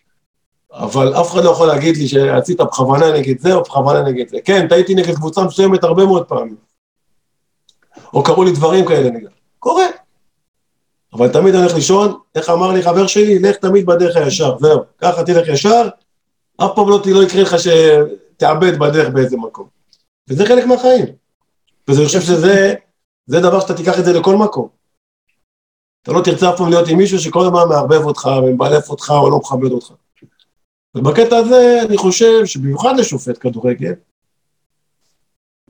[0.72, 4.36] אבל אף אחד לא יכול להגיד לי שעשית בכוונה נגד זה או בכוונה נגד זה.
[4.44, 6.56] כן, טעיתי נגד קבוצה מסוימת הרבה מאוד פעמים.
[8.14, 9.28] או קראו לי דברים כאלה נגד.
[9.58, 9.86] קורה.
[11.12, 14.80] אבל תמיד אני הולך לישון, איך אמר לי חבר שלי, לך תמיד בדרך הישר, זהו.
[14.98, 15.88] ככה תלך ישר,
[16.64, 19.68] אף פעם לא, לא יקרה לך שתאבד בדרך באיזה מקום.
[20.28, 21.06] וזה חלק מהחיים.
[21.88, 22.74] ואני חושב שזה
[23.26, 24.68] זה דבר שאתה תיקח את זה לכל מקום.
[26.02, 29.30] אתה לא תרצה אף פעם להיות עם מישהו שכל הזמן מערבב אותך ומבלף אותך או
[29.30, 29.92] לא מכבד אותך.
[30.94, 33.92] ובקטע הזה אני חושב שבמיוחד לשופט כדורגל,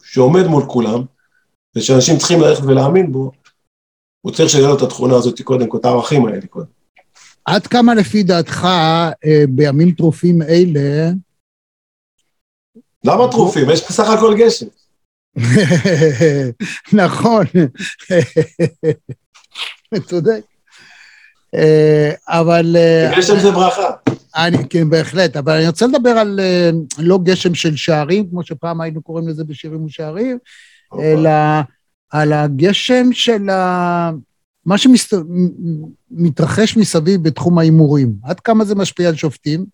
[0.03, 1.05] שעומד מול כולם,
[1.77, 3.31] ושאנשים צריכים ללכת ולהאמין בו,
[4.21, 6.78] הוא צריך שיהיה לו את התכונה הזאת קודם את הערכים האלה קודם.
[7.49, 8.65] עד כמה לפי דעתך
[9.25, 11.11] אה, בימים טרופים אלה,
[13.05, 13.71] למה טרופים?
[13.71, 14.67] יש בסך הכל גשם.
[17.03, 17.47] נכון,
[20.07, 20.41] צודק.
[21.55, 23.91] אה, אבל אה, גשם זה ברכה.
[24.37, 26.41] אני, כן, בהחלט, אבל אני רוצה לדבר על
[26.99, 30.39] לא גשם של שערים, כמו שפעם היינו קוראים לזה בשירים ושערים,
[31.01, 31.31] אלא
[32.11, 34.11] על הגשם של ה...
[34.69, 38.15] מה שמתרחש מסביב בתחום ההימורים.
[38.23, 39.67] עד כמה זה משפיע על שופטים?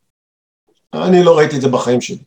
[0.95, 2.19] אני לא ראיתי את זה בחיים שלי.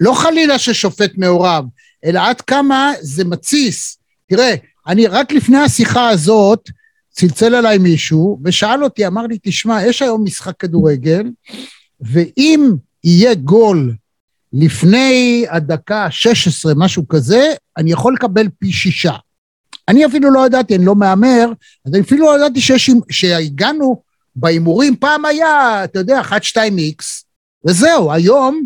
[0.00, 1.64] לא חלילה ששופט מעורב,
[2.04, 3.98] אלא עד כמה זה מתסיס.
[4.26, 4.54] תראה,
[4.86, 6.70] אני רק לפני השיחה הזאת,
[7.10, 11.30] צלצל אליי מישהו ושאל אותי, אמר לי, תשמע, יש היום משחק כדורגל,
[12.00, 12.70] ואם
[13.04, 13.94] יהיה גול
[14.52, 19.12] לפני הדקה ה-16, משהו כזה, אני יכול לקבל פי שישה.
[19.88, 21.48] אני אפילו לא ידעתי, אני לא מהמר,
[21.86, 24.02] אז אני אפילו לא ידעתי שיש, שהגענו
[24.36, 27.04] בהימורים, פעם היה, אתה יודע, 1-2x,
[27.66, 28.64] וזהו, היום,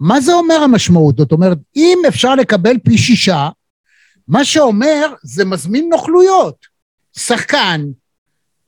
[0.00, 1.16] מה זה אומר המשמעות?
[1.18, 3.48] זאת אומרת, אם אפשר לקבל פי שישה,
[4.28, 6.54] מה שאומר, זה מזמין נוכלויות.
[7.18, 7.84] שחקן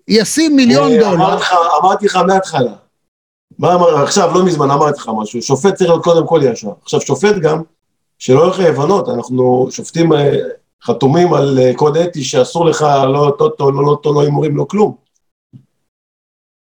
[0.08, 1.14] ישים מיליון אה, דולר.
[1.14, 2.72] אמרתי לך- אמרתי לך מההתחלה.
[3.58, 6.68] מה אמר, עכשיו, לא מזמן אמרתי לך משהו, שופט צריך להיות קודם כל ישר.
[6.82, 7.62] עכשיו, שופט גם,
[8.18, 10.34] שלא יהיו לך הבנות, אנחנו שופטים אה,
[10.82, 14.94] חתומים על אה, קוד אתי שאסור לך לא טוטו, לא לוטו, לא הימורים, לא כלום.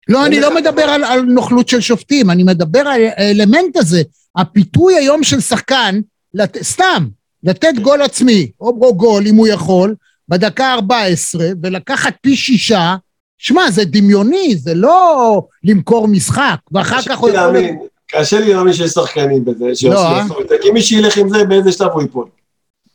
[0.09, 4.03] לא, אני לא מדבר על, על נוכלות של שופטים, אני מדבר על האלמנט הזה,
[4.37, 6.01] הפיתוי היום של שחקן,
[6.35, 6.63] לת...
[6.63, 7.09] סתם,
[7.43, 9.95] לתת גול עצמי, או, גול, אם הוא יכול,
[10.29, 12.97] בדקה 14, ולקחת פי שישה,
[13.39, 17.37] שמע, זה דמיוני, זה לא למכור משחק, ואחר קשה כך הוא לי.
[17.37, 20.41] להאמין, קשה לי להאמין שיש שחקנים בזה, לא, שיעשו אה?
[20.41, 22.27] את זה, כי מי שילך עם זה, באיזה שלב הוא ייפול.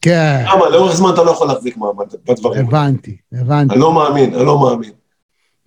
[0.01, 0.69] כן, למה?
[0.69, 2.65] לאורך זמן אתה לא יכול להחזיק מעמד בדברים.
[2.67, 3.73] הבנתי, הבנתי.
[3.73, 4.91] אני לא מאמין, אני לא מאמין.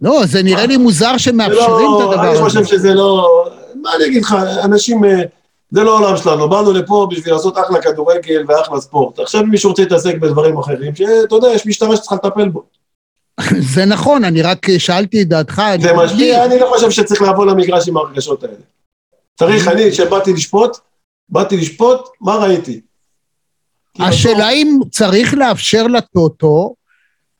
[0.01, 1.59] לא, זה נראה לי מוזר שמאפשרים
[1.91, 2.43] לא, את הדבר אני הזה.
[2.43, 3.45] חושב שזה לא...
[3.83, 5.05] מה אני אגיד לך, אנשים...
[5.05, 5.23] אה,
[5.71, 9.19] זה לא העולם שלנו, באנו לפה בשביל לעשות אחלה כדורגל ואחלה ספורט.
[9.19, 12.63] עכשיו מישהו רוצה להתעסק בדברים אחרים, שאתה יודע, יש משטרה שצריכה לטפל בו.
[13.75, 15.63] זה נכון, אני רק שאלתי את דעתך.
[15.81, 18.55] זה אני- משפיע, אני לא חושב שצריך לבוא למגרש עם ההרגשות האלה.
[19.39, 20.77] צריך, אני, כשבאתי לשפוט,
[21.29, 22.81] באתי לשפוט, מה ראיתי?
[23.99, 26.75] השאלה אם צריך לאפשר לטוטו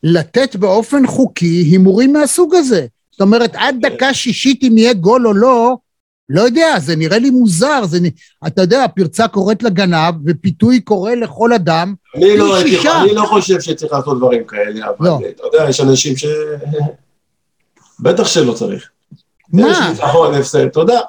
[0.03, 2.87] לתת באופן חוקי הימורים מהסוג הזה.
[3.11, 5.77] זאת אומרת, עד דקה שישית אם יהיה גול או לא,
[6.29, 7.85] לא יודע, זה נראה לי מוזר.
[7.85, 7.99] זה,
[8.47, 11.95] אתה יודע, פרצה קוראת לגנב ופיתוי קורא לכל אדם.
[12.17, 12.89] אני לא, הייתי.
[12.89, 15.19] אני לא חושב שצריך לעשות דברים כאלה, אבל לא.
[15.29, 16.27] אתה יודע, יש אנשים ש...
[18.01, 18.91] בטח שלא צריך.
[19.55, 19.91] יש מה?
[19.91, 21.01] ניצחון, הפסד, תודה.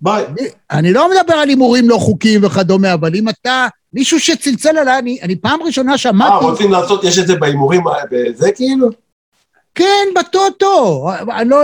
[0.00, 0.24] ביי.
[0.70, 5.18] אני לא מדבר על הימורים לא חוקיים וכדומה, אבל אם אתה, מישהו שצלצל אליי, אני,
[5.22, 8.88] אני פעם ראשונה אה, שמעתי, רוצים לעשות, יש את זה בהימורים, אה, בזה כאילו?
[9.74, 11.08] כן, בטוטו.
[11.30, 11.56] אני לא,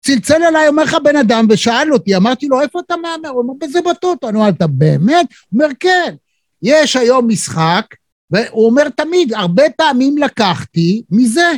[0.00, 3.28] צלצל אליי, אומר לך בן אדם, ושאל אותי, אמרתי לו, איפה אתה מהמר?
[3.28, 4.28] הוא אומר, בזה בטוטו.
[4.28, 5.26] אני אומר, אתה באמת?
[5.50, 6.14] הוא אומר, כן.
[6.62, 7.84] יש היום משחק,
[8.30, 11.50] והוא אומר תמיד, הרבה פעמים לקחתי מזה.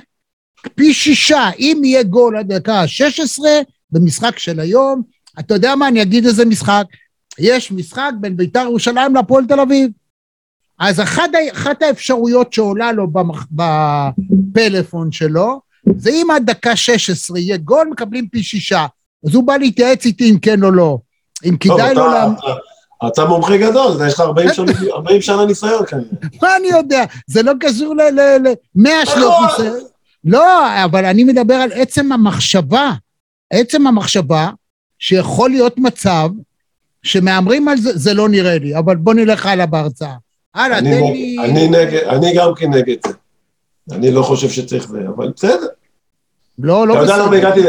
[0.75, 3.43] פי שישה, אם יהיה גול עד דקה ה-16
[3.91, 5.03] במשחק של היום,
[5.41, 6.85] אתה יודע מה, אני אגיד איזה משחק.
[7.39, 9.91] יש משחק בין בית"ר ירושלים להפועל תל אביב.
[10.79, 15.61] אז אחת, אחת האפשרויות שעולה לו במח, בפלאפון שלו,
[15.97, 18.87] זה אם עד דקה 16 יהיה גול, מקבלים פי שישה.
[19.27, 20.99] אז הוא בא להתייעץ איתי אם כן או לא.
[21.45, 22.07] אם כדאי לו...
[22.07, 22.27] לה...
[23.07, 26.05] אתה- מומחה גדול, יש לך 40 שנה- 40 שנה ניסיון כנראה.
[26.43, 27.05] מה אני יודע?
[27.27, 29.47] זה לא קשור ל-100 שנות נכון.
[29.65, 29.81] ניסיון.
[30.25, 32.93] לא, אבל אני מדבר על עצם המחשבה.
[33.53, 34.51] עצם המחשבה
[35.07, 36.29] שיכול להיות מצב
[37.03, 40.15] שמהמרים על זה, זה לא נראה לי, אבל בוא נלך הלאה בהרצאה.
[40.55, 41.37] הלאה, תן נגד- לי...
[41.45, 43.13] אני נגד, אני גם כן נגד זה.
[43.93, 45.67] אני לא חושב שצריך זה, אבל בסדר.
[46.59, 47.37] לא, לא אתה יודע בסדר.
[47.37, 47.61] הגעתי,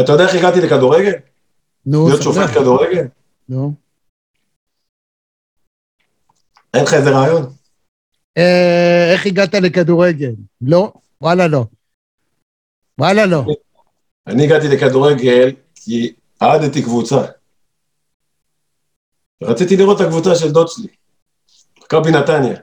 [0.00, 1.12] אתה יודע איך הגעתי לכדורגל?
[1.86, 2.22] נו, להיות.
[2.22, 3.04] שופט כדורגל?
[3.48, 3.72] נו.
[6.74, 7.42] אין לך איזה רעיון?
[8.38, 10.32] אה, איך הגעת לכדורגל?
[10.60, 11.64] לא, וואלה לא.
[12.98, 13.44] וואלה לא.
[14.26, 16.12] אני הגעתי לכדורגל כי
[16.42, 17.20] אהדתי קבוצה.
[19.42, 20.88] רציתי לראות את הקבוצה של דוד שלי,
[21.84, 22.56] מכבי נתניה.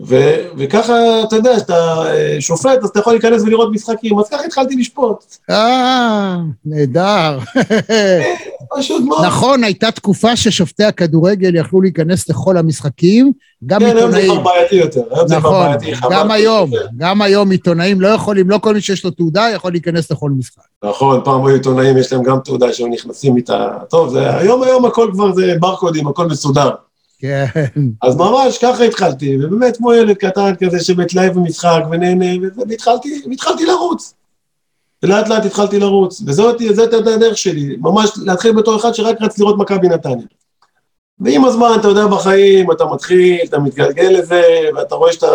[0.00, 0.94] ו- וככה,
[1.28, 5.24] אתה יודע, כשאתה אה, שופט, אז אתה יכול להיכנס ולראות משחקים, אז ככה התחלתי לשפוט.
[5.50, 7.38] אה, נהדר.
[8.78, 9.24] פשוט מאוד.
[9.24, 13.32] נכון, הייתה תקופה ששופטי הכדורגל יכלו להיכנס לכל המשחקים,
[13.66, 14.42] גם כן, היום זה עיתונאים.
[14.42, 15.02] כבר בעייתי יותר.
[15.28, 15.66] נכון.
[16.10, 20.10] גם היום, גם היום עיתונאים לא יכולים, לא כל מי שיש לו תעודה יכול להיכנס
[20.10, 20.62] לכל משחק.
[20.84, 23.68] נכון, פעם היו עיתונאים, יש להם גם תעודה שהם נכנסים איתה.
[23.90, 26.70] טוב, זה, היום היום הכל כבר זה ברקודים, הכל מסודר.
[27.18, 27.46] כן.
[28.02, 34.14] אז ממש ככה התחלתי, ובאמת כמו ילד קטן כזה שמתלהב במשחק ונהנה, והתחלתי לרוץ.
[35.02, 39.38] ולאט לאט התחלתי לרוץ, וזאת זאת הייתה הדרך שלי, ממש להתחיל בתור אחד שרק רץ
[39.38, 40.26] לראות מכבי נתניה.
[41.20, 44.42] ועם הזמן, אתה יודע, בחיים, אתה מתחיל, אתה מתגלגל לזה,
[44.74, 45.26] ואתה רואה שאתה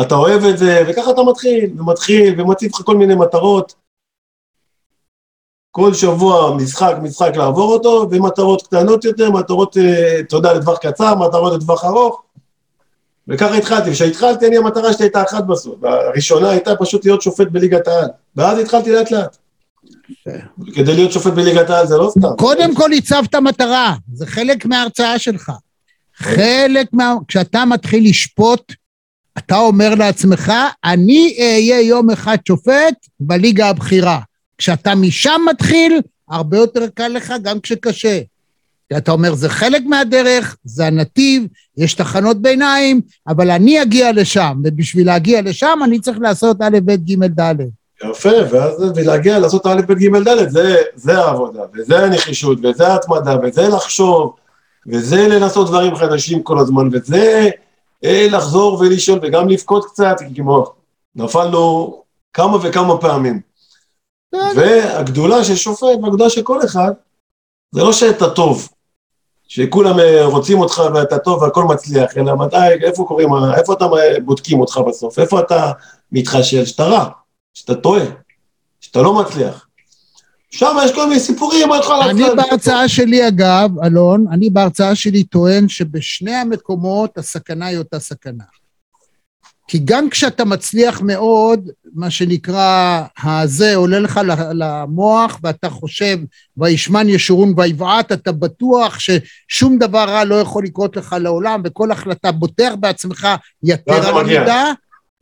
[0.00, 3.74] אתה אוהב את זה, וככה אתה מתחיל, ומתחיל, ומציב לך כל מיני מטרות.
[5.70, 11.14] כל שבוע משחק, משחק לעבור אותו, ומטרות קטנות יותר, מטרות, אה, אתה יודע, לטווח קצר,
[11.14, 12.22] מטרות לטווח ארוך.
[13.28, 15.84] וככה התחלתי, כשהתחלתי, אני המטרה שלי הייתה אחת בסוף.
[15.84, 18.08] הראשונה הייתה פשוט להיות שופט בליגת העל.
[18.36, 19.36] ואז התחלתי לאט לאט.
[20.74, 22.28] כדי להיות שופט בליגת העל זה לא סתם.
[22.38, 25.52] קודם כל הצבת מטרה, זה חלק מההרצאה שלך.
[26.16, 27.14] חלק מה...
[27.28, 28.72] כשאתה מתחיל לשפוט,
[29.38, 30.52] אתה אומר לעצמך,
[30.84, 34.20] אני אהיה יום אחד שופט בליגה הבכירה.
[34.58, 38.20] כשאתה משם מתחיל, הרבה יותר קל לך גם כשקשה.
[38.94, 44.60] כי אתה אומר, זה חלק מהדרך, זה הנתיב, יש תחנות ביניים, אבל אני אגיע לשם,
[44.64, 47.54] ובשביל להגיע לשם אני צריך לעשות א', ב', ג', ד'.
[48.04, 53.36] יפה, ואז ולהגיע לעשות א', ב', ג', ד', זה, זה העבודה, וזה הנחישות, וזה ההתמדה,
[53.42, 54.34] וזה לחשוב,
[54.86, 57.50] וזה לנסות דברים חדשים כל הזמן, וזה
[58.04, 60.64] אה, לחזור ולשאול, וגם לבכות קצת, כי כמו
[61.16, 61.94] נפלנו
[62.32, 63.40] כמה וכמה פעמים.
[64.56, 66.92] והגדולה של שופט והגדולה של כל אחד,
[67.74, 68.68] זה לא שאתה טוב,
[69.48, 73.28] שכולם אה, רוצים אותך ואתה טוב והכל מצליח, אלא מתי, איפה קוראים,
[73.58, 75.72] איפה אתה אה, בודקים אותך בסוף, איפה אתה
[76.12, 77.08] מתחשל, שאתה רע,
[77.54, 78.04] שאתה טועה,
[78.80, 79.66] שאתה לא מצליח.
[80.50, 85.24] שם יש כל מיני סיפורים, מה יכול אני בהרצאה שלי, אגב, אלון, אני בהרצאה שלי
[85.24, 88.44] טוען שבשני המקומות הסכנה היא אותה סכנה.
[89.68, 94.20] כי גם כשאתה מצליח מאוד, מה שנקרא, הזה עולה לך
[94.54, 96.18] למוח ואתה חושב,
[96.56, 102.32] וישמן ישורון ויבעט, אתה בטוח ששום דבר רע לא יכול לקרות לך לעולם, וכל החלטה
[102.32, 103.28] בוטח בעצמך
[103.62, 104.16] יתר זה על.
[104.18, 104.72] המידה,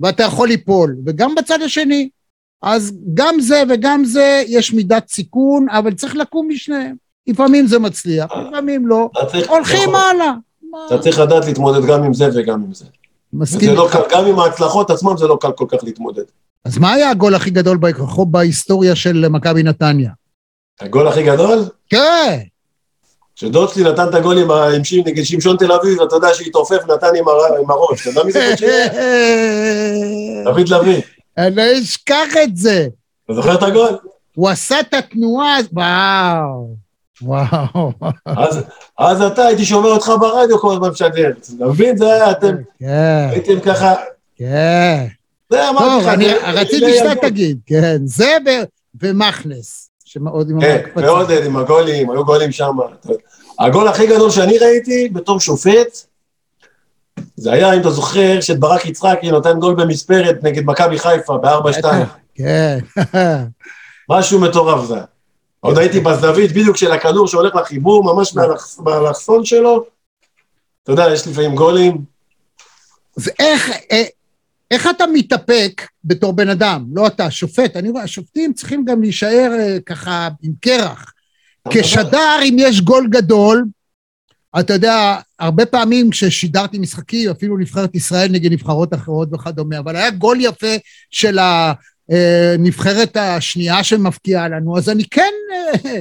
[0.01, 0.97] ואתה יכול ליפול.
[1.07, 2.09] וגם בצד השני.
[2.63, 6.95] אז גם זה וגם זה, יש מידת סיכון, אבל צריך לקום משניהם.
[7.27, 9.11] לפעמים זה מצליח, לפעמים לא.
[9.49, 10.33] הולכים הלאה.
[10.87, 12.85] אתה צריך לדעת להתמודד גם עם זה וגם עם זה.
[13.33, 13.89] מסכים זה לא.
[13.93, 16.23] קל, גם עם ההצלחות עצמן זה לא קל כל כך להתמודד.
[16.65, 17.79] אז מה היה הגול הכי גדול
[18.31, 20.11] בהיסטוריה של מכבי נתניה?
[20.81, 21.59] הגול הכי גדול?
[21.91, 22.39] כן,
[23.37, 24.51] כשדוצלי נתן את הגול עם
[25.07, 28.33] נגד שמשון תל אביב, אתה יודע שהתעופף נתן עם הר- עם הראש, אתה יודע מי
[28.33, 28.67] זה קוצ'י?
[30.45, 31.03] דוד לביא.
[31.39, 32.87] אני לא אשכח את זה.
[33.25, 33.97] אתה זוכר את הגול?
[34.35, 36.75] הוא עשה את התנועה, וואו,
[37.23, 37.93] וואו.
[38.27, 38.63] אז,
[38.99, 41.31] אז אתה, הייתי שומע אותך ברדיו כל הזמן משדר.
[41.57, 41.97] אתה מבין?
[41.97, 43.95] זה היה, אתם כן, הייתם ככה,
[44.37, 45.07] כן.
[45.51, 46.09] זה אמרתי לך.
[46.13, 47.21] אני רציתי שאתה.
[47.21, 47.99] תגיד, כן.
[48.05, 48.65] זה ו-
[49.03, 51.01] ומכנס, שמאוד עם כן, המקפצה.
[51.07, 52.77] מאוד עם הגולים, היו גולים שם.
[53.59, 55.99] הגול הכי גדול שאני ראיתי בתור שופט,
[57.37, 61.87] זה היה, אם אתה זוכר, שברק יצחקי נותן גול במספרת נגד מכבי חיפה ב-4-2.
[62.35, 62.79] כן.
[64.11, 64.99] משהו מטורף זה.
[65.65, 68.37] עוד הייתי בזווית בדיוק של הכדור שהולך לחיבור, ממש
[68.79, 69.85] באלכסון שלו.
[70.83, 72.05] אתה יודע, יש לפעמים גולים.
[73.17, 74.05] אז איך, אה,
[74.71, 76.85] איך אתה מתאפק בתור בן אדם?
[76.93, 77.77] לא אתה, שופט.
[77.77, 81.13] אני רואה, השופטים צריכים גם להישאר אה, ככה עם קרח.
[81.71, 83.65] כשדר, אם יש גול גדול,
[84.61, 90.11] אתה יודע, הרבה פעמים כששידרתי משחקים, אפילו נבחרת ישראל נגד נבחרות אחרות וכדומה, אבל היה
[90.11, 90.77] גול יפה
[91.11, 91.39] של
[92.13, 96.01] הנבחרת השנייה שמבקיעה לנו, אז אני כן, אה,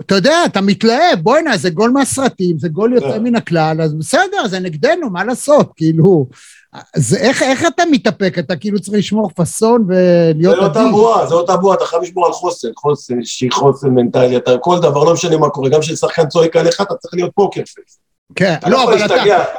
[0.00, 3.22] אתה יודע, אתה מתלהב, בוא'נה, זה גול מהסרטים, זה גול יוצא כן.
[3.22, 6.26] מן הכלל, אז בסדר, זה נגדנו, מה לעשות, כאילו,
[6.96, 8.38] זה איך, איך אתה מתאפק?
[8.38, 12.26] אתה כאילו צריך לשמור פאסון ולהיות זה אותה בועה, זה אותה בועה, אתה חייב לשמור
[12.26, 13.14] על חוסן, חוסן
[13.50, 17.14] חוסן מנטלי, אתה כל דבר, לא משנה מה קורה, גם כששחקן צועק עליך, אתה צריך
[17.14, 17.98] להיות פוקר פייס.
[18.36, 18.96] כן, לא לא, אבל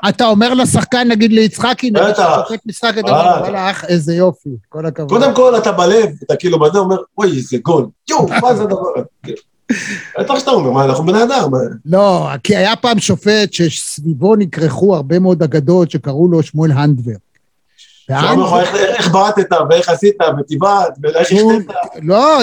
[0.10, 2.16] אתה, אומר לשחקן, נגיד ליצחקי, נגיד.
[2.16, 3.10] ששופט משחק, אתה.
[3.10, 5.10] אומר, וואלה, אח, איזה יופי, כל הכבוד.
[5.10, 8.80] קודם כל, אתה בלב, אתה כאילו בזה אומר, אוי, איזה גול, יואו, מה זה הדבר
[8.96, 9.34] הזה?
[10.20, 11.52] בטח שאתה אומר, מה, אנחנו בני אדם.
[11.86, 17.12] לא, כי היה פעם שופט שסביבו נכרכו הרבה מאוד אגדות שקראו לו שמואל הנדבר.
[18.10, 21.76] איך- ברטת, ואיך עשית, וטיבעת, ואיך החטאת.
[22.02, 22.40] לא,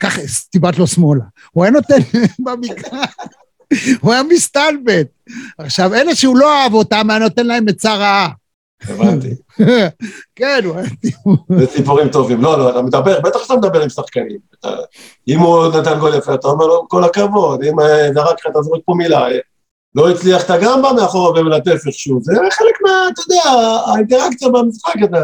[0.00, 0.20] ככה,
[0.50, 1.20] טיבט לו שמאלה.
[1.52, 1.98] הוא היה נותן
[2.44, 2.98] במקרא,
[4.00, 5.06] הוא היה מסתלבט.
[5.58, 8.28] עכשיו, אלה שהוא לא אהב אותם, היה נותן להם עצה רעה.
[8.82, 9.34] הבנתי.
[10.36, 10.86] כן, הוא היה...
[11.58, 12.42] זה סיפורים טובים.
[12.42, 14.38] לא, לא, אתה מדבר, בטח שאתה מדבר עם שחקנים.
[15.28, 18.80] אם הוא נתן גול יפה, אתה אומר לו, כל הכבוד, אם אה, זרק לך, זורק
[18.84, 19.28] פה מילה.
[19.28, 19.38] אה,
[19.94, 22.20] לא הצליח, אתה גם בא מאחורה ומלטף איכשהו.
[22.22, 23.50] זה חלק מה, אתה יודע,
[23.86, 24.94] האינטראקציה במשחק.
[25.04, 25.18] אתה,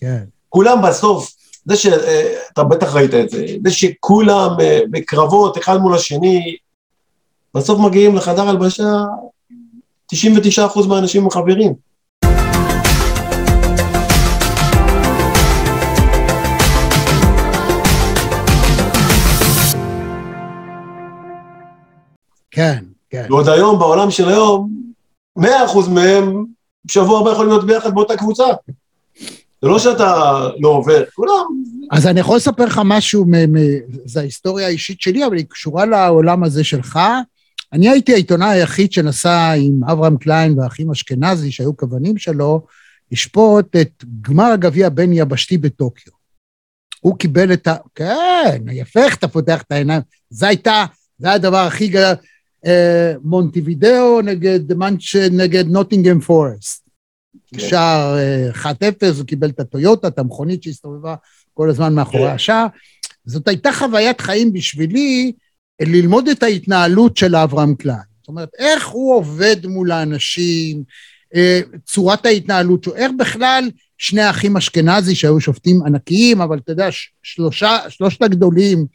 [0.00, 0.24] כן.
[0.48, 1.30] כולם בסוף,
[1.64, 1.86] זה ש...
[1.86, 4.50] אה, בטח ראית את זה, זה שכולם
[4.90, 6.56] בקרבות, אחד מול השני,
[7.54, 9.04] בסוף מגיעים לחדר הלבשה,
[10.14, 10.16] 99%
[10.88, 11.74] מהאנשים הם חברים.
[22.50, 23.26] כן, כן.
[23.30, 24.70] ועוד היום, בעולם של היום,
[25.38, 25.42] 100%
[25.90, 26.44] מהם,
[26.84, 28.44] בשבוע הבא יכולים להיות ביחד באותה קבוצה.
[29.62, 31.46] זה לא שאתה לא עובר, כולם.
[31.90, 35.86] אז אני יכול לספר לך משהו, מ- מ- זו ההיסטוריה האישית שלי, אבל היא קשורה
[35.86, 36.98] לעולם הזה שלך.
[37.72, 42.66] אני הייתי העיתונאי היחיד שנסע עם אברהם קליין והאחים אשכנזי, שהיו כוונים שלו,
[43.12, 46.12] לשפוט את גמר הגביע הבין-יבשתי בטוקיו.
[47.00, 47.76] הוא קיבל את ה...
[47.94, 50.02] כן, יפה איך אתה פותח את העיניים.
[50.30, 50.84] זה הייתה,
[51.18, 52.14] זה היה הדבר הכי גדול.
[52.66, 56.88] אה, מונטיבידאו נגד מנצ' נגד נוטינגהם פורסט.
[57.46, 57.58] כן.
[57.58, 58.66] שער אה, 1-0,
[59.18, 61.14] הוא קיבל את הטויוטה, את המכונית שהסתובבה
[61.54, 62.34] כל הזמן מאחורי כן.
[62.34, 62.66] השער.
[63.26, 65.32] זאת הייתה חוויית חיים בשבילי
[65.86, 67.98] ללמוד את ההתנהלות של אברהם קליין.
[68.20, 70.82] זאת אומרת, איך הוא עובד מול האנשים,
[71.34, 76.88] אה, צורת ההתנהלות שלו, איך בכלל שני האחים אשכנזי שהיו שופטים ענקיים, אבל אתה יודע,
[77.22, 78.86] שלושה, שלושת הגדולים,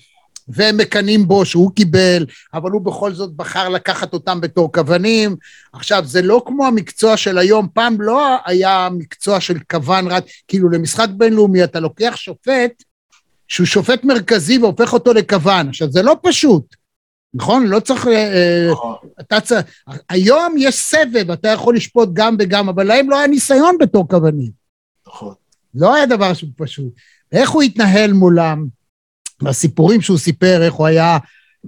[0.48, 5.36] והם מקנאים בו שהוא קיבל, אבל הוא בכל זאת בחר לקחת אותם בתור כוונים.
[5.74, 10.70] עכשיו, זה לא כמו המקצוע של היום, פעם לא היה מקצוע של כוון רק, כאילו
[10.70, 12.84] למשחק בינלאומי אתה לוקח שופט
[13.48, 15.70] שהוא שופט מרכזי והופך אותו לכוון.
[15.70, 16.76] עכשיו, זה לא פשוט,
[17.38, 17.68] נכון?
[17.68, 18.08] לא צריך...
[18.08, 18.72] אה,
[19.20, 19.66] אתה צריך...
[20.10, 24.52] היום יש סבב, אתה יכול לשפוט גם וגם, אבל להם לא היה ניסיון בתור כוונים.
[25.08, 25.34] נכון.
[25.76, 26.94] לא היה דבר שהוא פשוט.
[27.32, 28.68] איך הוא התנהל מולם,
[29.42, 31.18] והסיפורים שהוא סיפר, איך הוא היה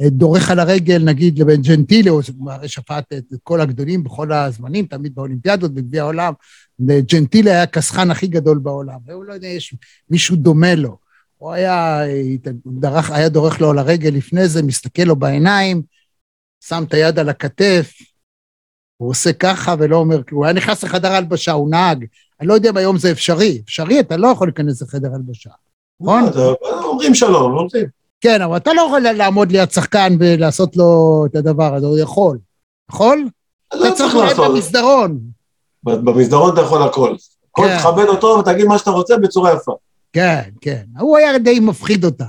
[0.02, 4.86] אה, דורך על הרגל, נגיד, לבין ג'נטילה, הוא הרי שפט את כל הגדולים בכל הזמנים,
[4.86, 6.34] תמיד באולימפיאדות, בגביע העולם.
[6.82, 9.76] ג'נטילה היה הכסחן הכי גדול בעולם, והוא לא יודע, יש
[10.10, 11.09] מישהו דומה לו.
[11.40, 12.22] הוא היה, אה,
[12.66, 15.82] דרך, היה דורך לו על הרגל לפני זה, מסתכל לו בעיניים,
[16.64, 17.92] שם את היד על הכתף,
[18.98, 22.06] הוא עושה ככה ולא אומר, הוא היה נכנס לחדר הלבשה, הוא נהג.
[22.40, 23.62] אני לא יודע אם היום זה אפשרי.
[23.66, 25.50] אפשרי, אתה לא יכול להיכנס לחדר הלבשה.
[26.00, 26.28] נכון?
[26.28, 26.40] אתה-
[26.84, 27.86] אומרים שלום, לא רוצים.
[28.22, 32.38] כן, אבל אתה לא יכול לעמוד ליד שחקן ולעשות לו את הדבר הזה, הוא יכול.
[32.92, 33.28] יכול?
[33.74, 34.52] לא אתה צריך צריך להיות לעשות.
[34.56, 35.20] במסדרון.
[35.84, 37.16] במסדרון אתה יכול הכל.
[37.52, 37.78] הכל כן.
[37.78, 39.76] תכבד אותו ותגיד מה שאתה רוצה בצורה יפה.
[40.14, 40.84] כן, כן.
[41.00, 42.26] הוא היה די מפחיד אותם.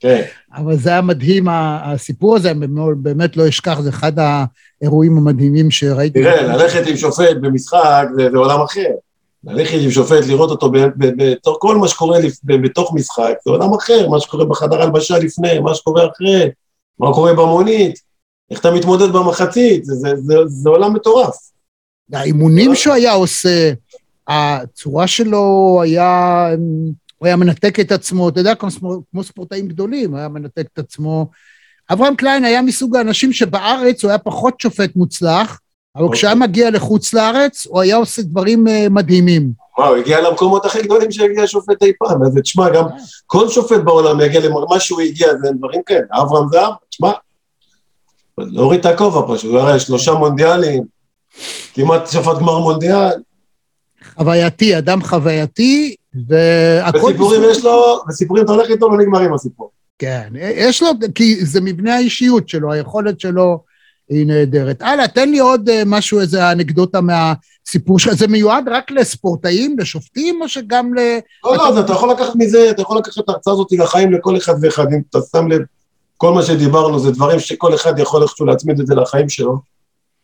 [0.00, 0.22] כן.
[0.54, 2.52] אבל זה היה מדהים, הסיפור הזה,
[2.96, 6.22] באמת לא אשכח, זה אחד האירועים המדהימים שראיתי.
[6.22, 8.90] תראה, ללכת עם שופט במשחק זה, זה עולם אחר.
[9.44, 14.20] ללכת עם שופט, לראות אותו בתוך כל מה שקורה בתוך משחק, זה עולם אחר, מה
[14.20, 16.50] שקורה בחדר הלבשה לפני, מה שקורה אחרי,
[16.98, 18.00] מה קורה במונית,
[18.50, 21.36] איך אתה מתמודד במחצית, זה, זה, זה, זה עולם מטורף.
[22.12, 23.72] האימונים שהוא היה עושה,
[24.28, 26.48] הצורה שלו היה,
[27.18, 30.66] הוא היה מנתק את עצמו, אתה יודע, כמו, ספור- כמו ספורטאים גדולים, הוא היה מנתק
[30.72, 31.26] את עצמו.
[31.92, 35.60] אברהם קליין היה מסוג האנשים שבארץ הוא היה פחות שופט מוצלח,
[35.96, 36.18] אבל אוקיי.
[36.18, 39.52] כשהיה מגיע לחוץ לארץ, הוא היה עושה דברים אה, מדהימים.
[39.78, 42.84] מה, הוא הגיע למקומות הכי גדולים שהגיע שופט אי פעם, אז תשמע, גם
[43.26, 46.06] כל שופט בעולם יגיע למה שהוא הגיע, זה דברים כאלה.
[46.12, 47.12] אברהם זהב, תשמע,
[48.38, 50.84] להוריד את הכובע פשוט, הרי שלושה מונדיאלים,
[51.74, 53.12] כמעט שפט גמר מונדיאל,
[54.16, 55.94] חווייתי, אדם חווייתי,
[56.28, 56.98] והכל...
[56.98, 59.70] וסיפורים יש לו, וסיפורים אתה הולך איתו לא נגמרים הסיפור.
[59.98, 63.60] כן, יש לו, כי זה מבנה האישיות שלו, היכולת שלו
[64.08, 64.82] היא נהדרת.
[64.82, 68.14] הלאה, תן לי עוד אה, משהו, איזה אנקדוטה מהסיפור שלך.
[68.14, 70.98] זה מיועד רק לספורטאים, לשופטים, או שגם ל...
[71.44, 74.54] לא, לא, אתה יכול לקחת מזה, אתה יכול לקחת את ההרצאה הזאת לחיים לכל אחד
[74.62, 75.62] ואחד, אם אתה שם לב,
[76.16, 79.58] כל מה שדיברנו זה דברים שכל אחד יכול איכשהו להצמיד את זה לחיים שלו,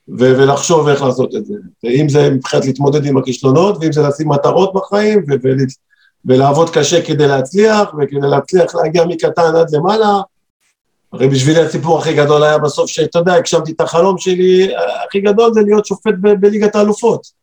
[0.09, 1.55] ו- ולחשוב איך לעשות את זה.
[1.85, 5.67] אם זה מבחינת להתמודד עם הכישלונות, ואם זה לשים מטרות בחיים, ו- ול-
[6.25, 10.21] ולעבוד קשה כדי להצליח, וכדי להצליח להגיע מקטן עד למעלה.
[11.13, 14.69] הרי בשבילי הסיפור הכי גדול היה בסוף, שאתה יודע, הגשמתי את החלום שלי,
[15.09, 17.43] הכי גדול זה להיות שופט ב- בליגת האלופות.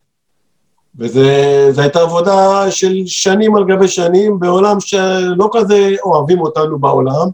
[0.98, 7.28] וזו הייתה עבודה של שנים על גבי שנים, בעולם שלא כזה אוהבים אותנו בעולם.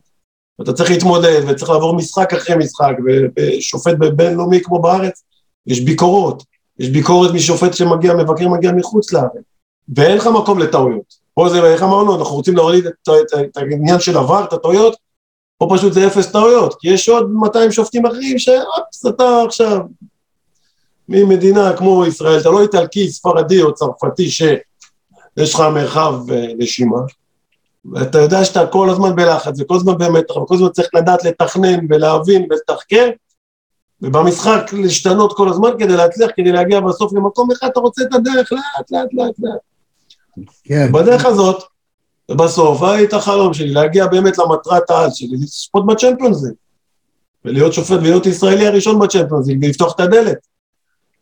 [0.62, 2.92] אתה צריך להתמודד וצריך לעבור משחק אחרי משחק,
[3.38, 5.22] ושופט בינלאומי כמו בארץ,
[5.66, 6.42] יש ביקורות.
[6.78, 9.44] יש ביקורת משופט שמגיע, מבקר מגיע מחוץ לארץ.
[9.96, 11.26] ואין לך מקום לטעויות.
[11.34, 14.96] פה זה, איך אמרנו, אנחנו רוצים להוריד את, את, את העניין של עבר, את הטעויות,
[15.58, 19.78] פה פשוט זה אפס טעויות, כי יש עוד 200 שופטים אחרים שאופס, אתה עכשיו
[21.08, 26.98] ממדינה כמו ישראל, אתה לא איטלקי, ספרדי או צרפתי שיש לך מרחב אה, נשימה,
[27.92, 32.46] ואתה יודע שאתה כל הזמן בלחץ וכל הזמן במתח, וכל הזמן צריך לדעת לתכנן ולהבין
[32.50, 33.10] ולתחקר,
[34.02, 38.52] ובמשחק להשתנות כל הזמן כדי להצליח, כדי להגיע בסוף למקום אחד, אתה רוצה את הדרך
[38.52, 39.60] לאט, לאט, לאט, לאט.
[40.64, 40.92] כן.
[40.92, 41.62] בדרך הזאת,
[42.30, 46.54] לי את החלום שלי, להגיע באמת למטרת העל שלי, לצפות בצ'מפיונס ליג,
[47.44, 50.38] ולהיות שופט ולהיות ישראלי הראשון בצ'מפיונס ליג, ולפתוח את הדלת.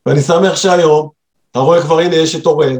[0.07, 1.09] ואני שמח שהיום,
[1.51, 2.77] אתה רואה כבר, הנה יש את אורן,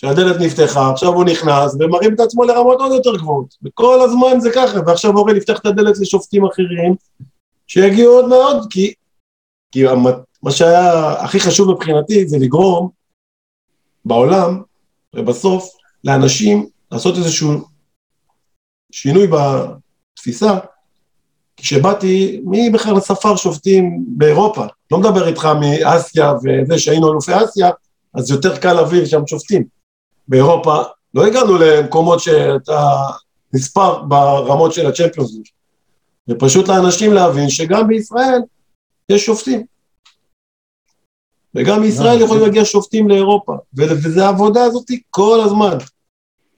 [0.00, 3.54] שהדלת נפתחה, עכשיו הוא נכנס ומרים את עצמו לרמות עוד יותר גבוהות.
[3.64, 6.94] וכל הזמן זה ככה, ועכשיו אורן יפתח את הדלת לשופטים אחרים,
[7.66, 8.92] שיגיעו עוד מאוד, כי,
[9.72, 12.88] כי המת- מה שהיה הכי חשוב מבחינתי זה לגרום
[14.04, 14.62] בעולם,
[15.16, 15.70] ובסוף,
[16.04, 17.50] לאנשים לעשות איזשהו
[18.92, 20.58] שינוי בתפיסה.
[21.56, 24.64] כשבאתי, מי בכלל ספר שופטים באירופה?
[24.90, 27.70] לא מדבר איתך מאסיה וזה שהיינו אלופי אסיה,
[28.14, 29.79] אז יותר קל להביא שם שופטים.
[30.30, 30.82] באירופה
[31.14, 32.92] לא הגענו למקומות שאתה
[33.52, 35.46] נספר ברמות של הצ'מפיונס ליג.
[36.28, 38.40] ופשוט לאנשים להבין שגם בישראל
[39.08, 39.64] יש שופטים.
[41.54, 45.78] וגם מישראל יכולים להגיע שופטים לאירופה, וזה העבודה הזאת כל הזמן.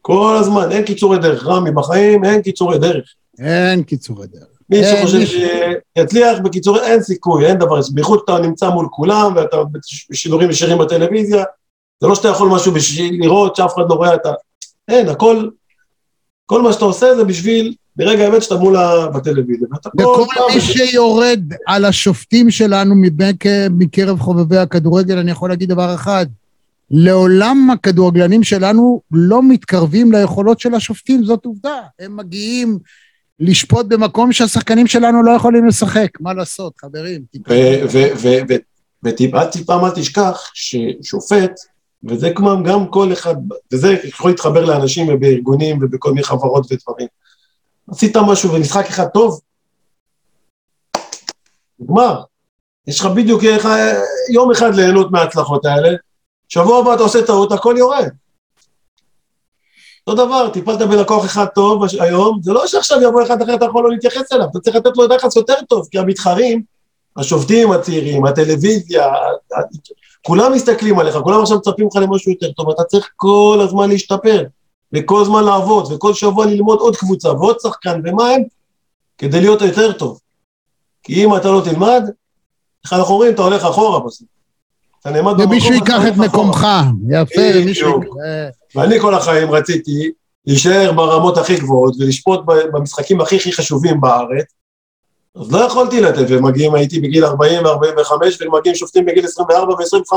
[0.02, 3.04] כל הזמן, אין קיצורי דרך, רמי, בחיים אין קיצורי דרך.
[3.38, 4.46] אין קיצורי דרך.
[4.70, 7.80] מי שחושב שיצליח, בקיצורי, אין סיכוי, אין דבר.
[7.94, 9.56] בייחוד שאתה נמצא מול כולם, ואתה
[10.10, 11.44] בשידורים ישירים בטלוויזיה,
[12.02, 14.32] זה לא שאתה יכול משהו בשביל לראות שאף אחד לא רואה אתה...
[14.88, 15.48] אין, הכל,
[16.46, 19.06] כל מה שאתה עושה זה בשביל, ברגע האמת שאתה מול ה...
[19.06, 19.68] בטלוויזיה.
[20.00, 20.24] וכל.
[20.54, 26.26] מי שיורד על השופטים שלנו מבק- מקרב חובבי הכדורגל, אני יכול להגיד דבר אחד,
[26.90, 31.80] לעולם הכדורגלנים שלנו לא מתקרבים ליכולות של השופטים, זאת עובדה.
[32.00, 32.78] הם מגיעים
[33.40, 36.08] לשפוט במקום שהשחקנים שלנו לא יכולים לשחק.
[36.20, 37.22] מה לעשות, חברים?
[39.04, 41.50] וטיפה טיפה מה תשכח ששופט,
[42.04, 43.34] וזה כמו גם כל אחד,
[43.72, 47.08] וזה יכול להתחבר לאנשים ובארגונים ובכל מיני חברות ודברים.
[47.90, 49.40] עשית משהו במשחק אחד טוב,
[51.80, 52.22] נגמר.
[52.86, 53.68] יש לך בדיוק יהיה לך
[54.32, 55.96] יום אחד ליהנות מההצלחות האלה,
[56.48, 58.08] שבוע הבא אתה עושה טעות, הכל יורד.
[60.06, 63.84] אותו דבר, טיפלת בלקוח אחד טוב היום, זה לא שעכשיו יבוא אחד אחר אתה יכול
[63.84, 66.62] לא להתייחס אליו, אתה צריך לתת לו יחס יותר טוב, כי המתחרים,
[67.16, 69.06] השופטים הצעירים, הטלוויזיה,
[70.26, 74.44] כולם מסתכלים עליך, כולם עכשיו מצפים לך למשהו יותר טוב, אתה צריך כל הזמן להשתפר,
[74.92, 78.42] וכל הזמן לעבוד, וכל שבוע ללמוד עוד קבוצה ועוד שחקן, ומה הם?
[79.18, 80.18] כדי להיות יותר טוב.
[81.02, 82.02] כי אם אתה לא תלמד,
[82.84, 84.28] איך אנחנו אומרים, אתה הולך אחורה בסוף.
[85.00, 85.46] אתה נעמד במקום...
[85.46, 86.16] ומישהו ייקח את.
[86.16, 86.66] מקומך.
[87.10, 87.40] יפה.
[87.54, 88.00] ומישהו...
[88.00, 90.10] אה, ואני כל החיים רציתי
[90.46, 92.40] להישאר ברמות הכי גבוהות ולשפוט
[92.72, 94.46] במשחקים הכי הכי חשובים בארץ,
[95.36, 100.14] אז לא יכולתי לתת, ומגיעים, הייתי בגיל 40 ו-45, ומגיעים שופטים בגיל 24 ו-25.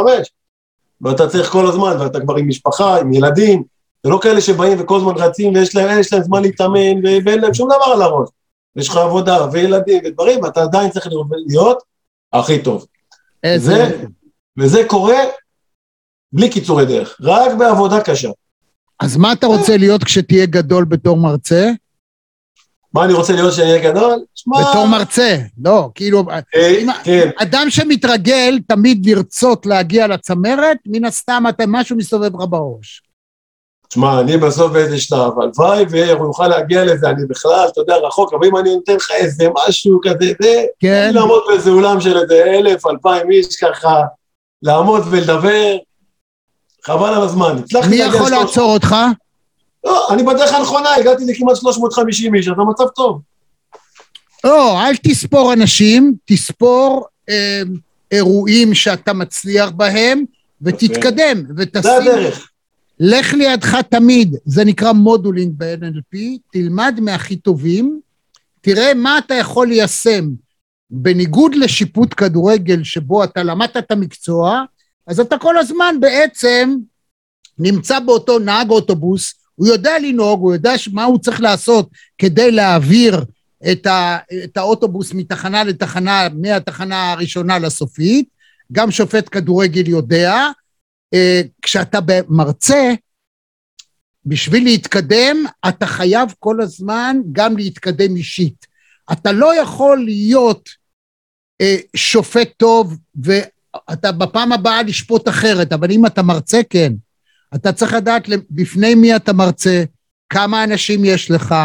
[1.02, 3.64] ואתה צריך כל הזמן, ואתה כבר עם משפחה, עם ילדים,
[4.04, 7.54] זה לא כאלה שבאים וכל הזמן רצים, ויש להם, יש להם זמן להתאמן, ואין להם
[7.54, 8.30] שום דבר על הראש.
[8.76, 11.08] יש לך עבודה וילדים ודברים, ואתה עדיין צריך
[11.48, 11.84] להיות
[12.34, 12.86] הכי טוב.
[13.58, 14.02] זה,
[14.60, 15.18] וזה קורה
[16.34, 18.30] בלי קיצורי דרך, רק בעבודה קשה.
[19.00, 21.72] אז מה אתה רוצה להיות כשתהיה גדול בתור מרצה?
[22.96, 24.20] מה אני רוצה להיות שאני אהיה גדול?
[24.36, 26.40] שמע, בתור מרצה, לא, כאילו, אה,
[27.04, 33.02] כן, אדם שמתרגל תמיד לרצות להגיע לצמרת, מן הסתם אתה, משהו מסתובב לך בראש.
[33.94, 38.34] שמע, אני בסוף באיזה שלב, הלוואי והוא יוכל להגיע לזה, אני בכלל, אתה יודע, רחוק,
[38.34, 41.12] אבל אם אני נותן לך איזה משהו כזה, זה, כן?
[41.14, 44.02] לעמוד באיזה אולם של איזה אלף, אלפיים איש ככה,
[44.64, 45.78] לעמוד ולדבר,
[46.86, 47.56] חבל על הזמן.
[47.90, 48.96] מי יכול לעצור אותך?
[49.86, 53.22] לא, אני בדרך הנכונה, הגעתי לכמעט 350 איש, אז המצב טוב.
[54.44, 57.62] לא, אל תספור אנשים, תספור אה,
[58.12, 60.24] אירועים שאתה מצליח בהם,
[60.62, 62.50] ותתקדם, זה ותשים, הדרך.
[63.00, 66.18] לך לידך תמיד, זה נקרא מודולינג ב-NLP,
[66.52, 68.00] תלמד מהכי טובים,
[68.62, 70.30] תראה מה אתה יכול ליישם.
[70.90, 74.64] בניגוד לשיפוט כדורגל שבו אתה למדת את המקצוע,
[75.08, 76.76] אז אתה כל הזמן בעצם
[77.60, 83.26] נמצא באותו נהג אוטובוס, הוא יודע לנהוג, הוא יודע מה הוא צריך לעשות כדי להעביר
[83.72, 88.30] את, ה, את האוטובוס מתחנה לתחנה, מהתחנה הראשונה לסופית,
[88.72, 90.36] גם שופט כדורגל יודע,
[91.14, 92.00] אה, כשאתה
[92.30, 92.94] מרצה,
[94.26, 95.38] בשביל להתקדם,
[95.70, 98.66] אתה חייב כל הזמן גם להתקדם אישית.
[99.12, 100.70] אתה לא יכול להיות
[101.62, 106.94] אה, שופט טוב ואתה בפעם הבאה לשפוט אחרת, אבל אם אתה מרצה, כן.
[107.56, 109.84] אתה צריך לדעת בפני מי אתה מרצה,
[110.30, 111.56] כמה אנשים יש לך,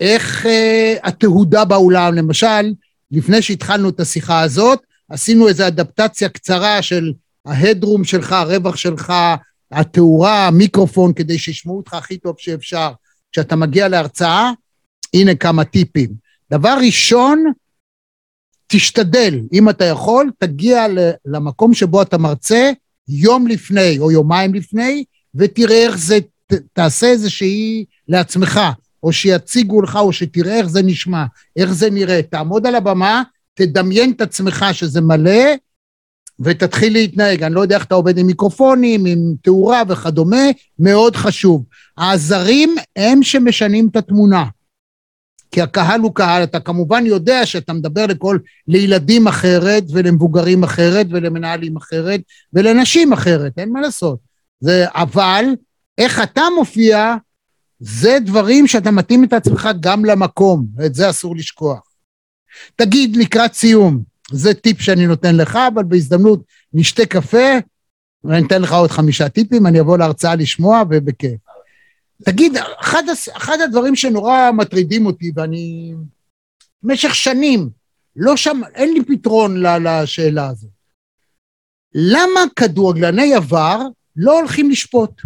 [0.00, 2.14] איך אה, התהודה באולם.
[2.14, 2.72] למשל,
[3.10, 7.12] לפני שהתחלנו את השיחה הזאת, עשינו איזו אדפטציה קצרה של
[7.46, 9.12] ההדרום שלך, הרווח שלך,
[9.72, 12.90] התאורה, המיקרופון, כדי שישמעו אותך הכי טוב שאפשר.
[13.32, 14.50] כשאתה מגיע להרצאה,
[15.14, 16.10] הנה כמה טיפים.
[16.50, 17.44] דבר ראשון,
[18.66, 20.86] תשתדל, אם אתה יכול, תגיע
[21.24, 22.70] למקום שבו אתה מרצה
[23.10, 25.04] יום לפני או יומיים לפני,
[25.34, 28.60] ותראה איך זה, ת, תעשה איזושהי לעצמך,
[29.02, 31.24] או שיציגו לך, או שתראה איך זה נשמע,
[31.56, 32.20] איך זה נראה.
[32.22, 33.22] תעמוד על הבמה,
[33.54, 35.54] תדמיין את עצמך שזה מלא,
[36.40, 37.42] ותתחיל להתנהג.
[37.42, 40.46] אני לא יודע איך אתה עובד עם מיקרופונים, עם תאורה וכדומה,
[40.78, 41.64] מאוד חשוב.
[41.96, 44.44] העזרים הם שמשנים את התמונה.
[45.50, 48.38] כי הקהל הוא קהל, אתה כמובן יודע שאתה מדבר לכל,
[48.68, 52.20] לילדים אחרת, ולמבוגרים אחרת, ולמנהלים אחרת,
[52.52, 54.18] ולנשים אחרת, אין מה לעשות.
[54.60, 55.44] זה, אבל,
[55.98, 57.16] איך אתה מופיע,
[57.80, 61.80] זה דברים שאתה מתאים את עצמך גם למקום, ואת זה אסור לשכוח.
[62.76, 66.42] תגיד לקראת סיום, זה טיפ שאני נותן לך, אבל בהזדמנות
[66.72, 67.58] נשתה קפה,
[68.24, 71.49] ואני אתן לך עוד חמישה טיפים, אני אבוא להרצאה לשמוע, ובכיף.
[72.24, 73.02] תגיד, אחד,
[73.36, 75.94] אחד הדברים שנורא מטרידים אותי, ואני
[76.82, 77.70] במשך שנים,
[78.16, 80.70] לא שם, אין לי פתרון לשאלה הזאת.
[81.94, 83.78] למה כדורגלני עבר
[84.16, 85.22] לא הולכים לשפוט?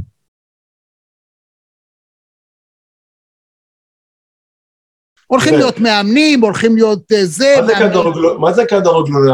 [5.27, 5.55] הולכים.
[5.55, 7.55] להיות מאמנים, הולכים להיות אה, זה,
[8.39, 9.31] מה זה כדורגלני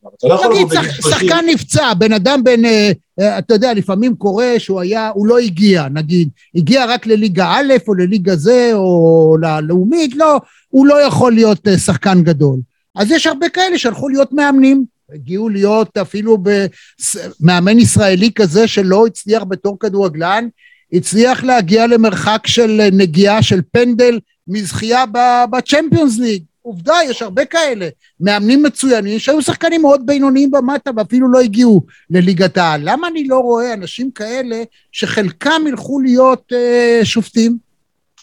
[0.00, 0.10] עבר?
[0.18, 1.12] אתה לא יכול נגיד, לבוא בגיל שח- 30.
[1.28, 5.38] שחקן נפצע, בן אדם בן, אה, אה, אתה יודע, לפעמים קורה שהוא היה, הוא לא
[5.38, 11.32] הגיע, נגיד, הגיע רק לליגה א' או לליגה זה, או ללאומית, לא, הוא לא יכול
[11.32, 12.58] להיות שחקן גדול.
[12.96, 14.84] אז יש הרבה כאלה שהלכו להיות מאמנים,
[15.14, 16.38] הגיעו להיות אפילו
[17.40, 20.48] במאמן ישראלי כזה שלא הצליח בתור כדורגלן,
[20.92, 24.18] הצליח להגיע למרחק של נגיעה של פנדל
[24.48, 25.04] מזכייה
[25.50, 26.42] בצ'מפיונס ליג.
[26.66, 27.88] עובדה, יש הרבה כאלה.
[28.20, 31.80] מאמנים מצוינים שהיו שחקנים מאוד בינוניים במטה ואפילו לא הגיעו
[32.10, 32.80] לליגת העל.
[32.84, 37.58] למה אני לא רואה אנשים כאלה שחלקם ילכו להיות אה, שופטים?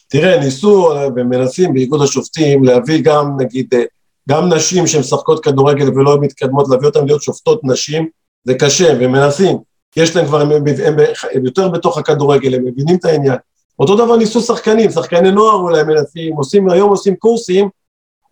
[0.08, 3.84] תראה, ניסו אה, ומנסים באיגוד השופטים להביא גם, נגיד, אה,
[4.30, 8.08] גם נשים שמשחקות כדורגל ולא מתקדמות, להביא אותן להיות שופטות נשים,
[8.44, 9.58] זה קשה, והם מנסים.
[9.92, 10.96] כי יש להם כבר, הם, הם, הם,
[11.34, 13.38] הם יותר בתוך הכדורגל, הם מבינים את העניין.
[13.80, 17.70] אותו דבר ניסו שחקנים, שחקני נוער אולי מנסים, עושים, היום עושים קורסים,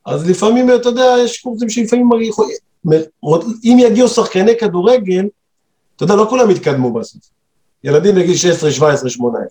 [0.06, 2.56] אז לפעמים, אתה יודע, יש קורסים שלפעמים, יכולים-
[3.64, 5.28] אם יגיעו שחקני כדורגל,
[5.96, 7.22] אתה יודע, לא כולם יתקדמו בסוף.
[7.84, 9.48] ילדים בגיל 16, 17, 18.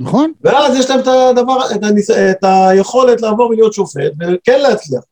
[0.00, 0.32] נכון?
[0.44, 2.10] ואז יש להם את הדבר, את, הניס...
[2.10, 5.02] את היכולת לעבור ולהיות שופט, וכן להצליח.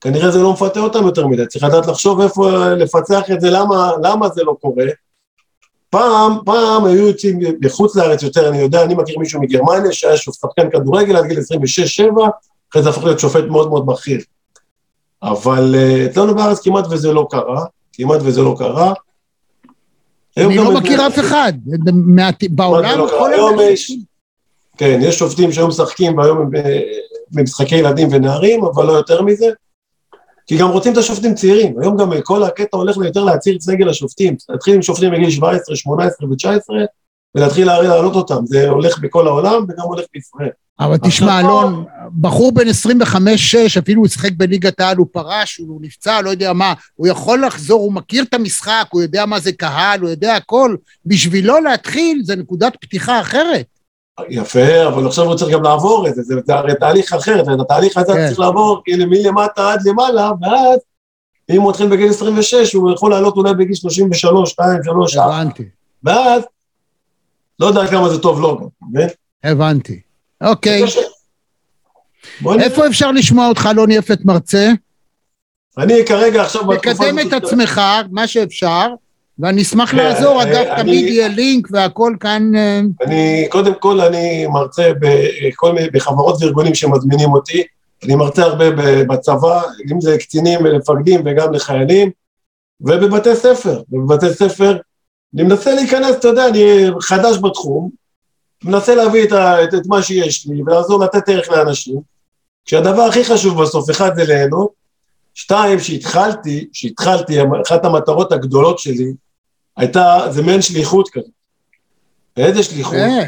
[0.00, 3.92] כנראה זה לא מפתה אותם יותר מדי, צריך לדעת לחשוב איפה לפצח את זה, למה,
[4.02, 4.84] למה זה לא קורה,
[5.96, 10.70] פעם, פעם היו יוצאים בחוץ לארץ יותר, אני יודע, אני מכיר מישהו מגרמניה שהיה שחקן
[10.70, 11.42] כדורגל עד גיל 26-7,
[12.70, 14.20] אחרי זה הפך להיות שופט מאוד מאוד בכיר.
[15.22, 18.92] אבל אה, אצלנו בארץ כמעט וזה לא קרה, כמעט וזה לא קרה.
[20.36, 21.52] אני לא מכיר אף אחד.
[22.50, 23.06] בעולם, לא.
[23.18, 23.30] כל
[23.62, 23.92] יש-
[24.76, 26.50] כן, יש שופטים שהיו משחקים והיום הם
[27.30, 29.46] במשחקי ילדים ונערים, אבל לא יותר מזה.
[30.46, 31.80] כי גם רוצים את השופטים צעירים.
[31.80, 34.36] היום גם כל הקטע הולך יותר להצעיר את סגל השופטים.
[34.48, 36.86] להתחיל עם שופטים בגיל 17, 18 ו-19,
[37.34, 38.46] ולהתחיל להעלות אותם.
[38.46, 40.50] זה הולך בכל העולם וגם הולך בישראל.
[40.80, 41.84] אבל תשמע, אלון,
[42.20, 46.74] בחור בן 25-6, אפילו הוא שיחק בליגת העל, הוא פרש, הוא נפצע, לא יודע מה,
[46.94, 50.76] הוא יכול לחזור, הוא מכיר את המשחק, הוא יודע מה זה קהל, הוא יודע הכל.
[51.06, 53.66] בשבילו להתחיל זה נקודת פתיחה אחרת.
[54.28, 57.60] יפה, אבל עכשיו הוא צריך גם לעבור את זה, זה, זה הרי תהליך אחר, ואת
[57.60, 58.26] התהליך הזה כן.
[58.26, 60.78] צריך לעבור כאילו מלמטה עד למעלה, ואז
[61.50, 65.64] אם הוא מתחיל בגיל 26, הוא יכול לעלות אולי בגיל 33, 2, 3, 4, הבנתי,
[66.04, 66.42] ואז,
[67.58, 69.08] לא יודע כמה זה טוב לו גם, אתה מבין?
[69.44, 70.00] הבנתי.
[70.40, 70.84] אוקיי.
[72.58, 74.70] איפה אפשר לשמוע אותך, אלון יפת מרצה?
[75.78, 78.86] אני כרגע עכשיו תקדם את עצמך, מה שאפשר,
[79.42, 82.56] ואני אשמח כן, לעזור, אגב, תמיד יהיה לינק והכל כאן...
[82.56, 87.62] אה, אני, קודם כל אני מרצה בכל מיני, בחברות וארגונים שמזמינים אותי,
[88.04, 88.70] אני מרצה הרבה
[89.04, 89.62] בצבא,
[89.92, 92.10] אם זה קצינים ולמפקדים וגם לחיילים,
[92.80, 94.78] ובבתי ספר, ובבתי ספר,
[95.34, 97.90] אני מנסה להיכנס, אתה יודע, אני חדש בתחום,
[98.64, 102.00] מנסה להביא את, ה, את, את מה שיש לי ולעזור לתת ערך לאנשים,
[102.64, 104.70] כשהדבר הכי חשוב בסוף, אחד זה ליהנות,
[105.34, 109.12] שתיים, שהתחלתי, שהתחלתי, אחת המטרות הגדולות שלי,
[109.76, 111.30] הייתה, זה מעין שליחות כזאת.
[112.36, 112.94] ואיזה שליחות?
[112.94, 113.22] אה,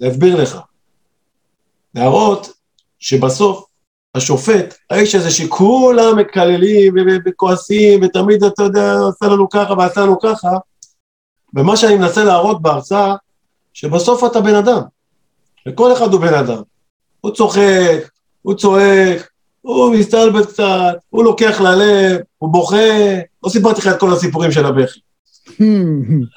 [0.00, 0.58] להסביר לך.
[1.94, 2.52] להראות
[2.98, 3.66] שבסוף
[4.14, 6.94] השופט, האיש הזה שכולם מקללים
[7.26, 10.50] וכועסים, ותמיד, אתה יודע, עשה לנו ככה ועשה לנו ככה,
[11.54, 13.14] ומה שאני מנסה להראות בהרצאה,
[13.72, 14.80] שבסוף אתה בן אדם,
[15.68, 16.62] וכל אחד הוא בן אדם.
[17.20, 18.08] הוא צוחק,
[18.42, 19.30] הוא צועק,
[19.60, 24.66] הוא מסתלבט קצת, הוא לוקח ללב, הוא בוכה, לא סיפרתי לך את כל הסיפורים של
[24.66, 25.00] הבכי.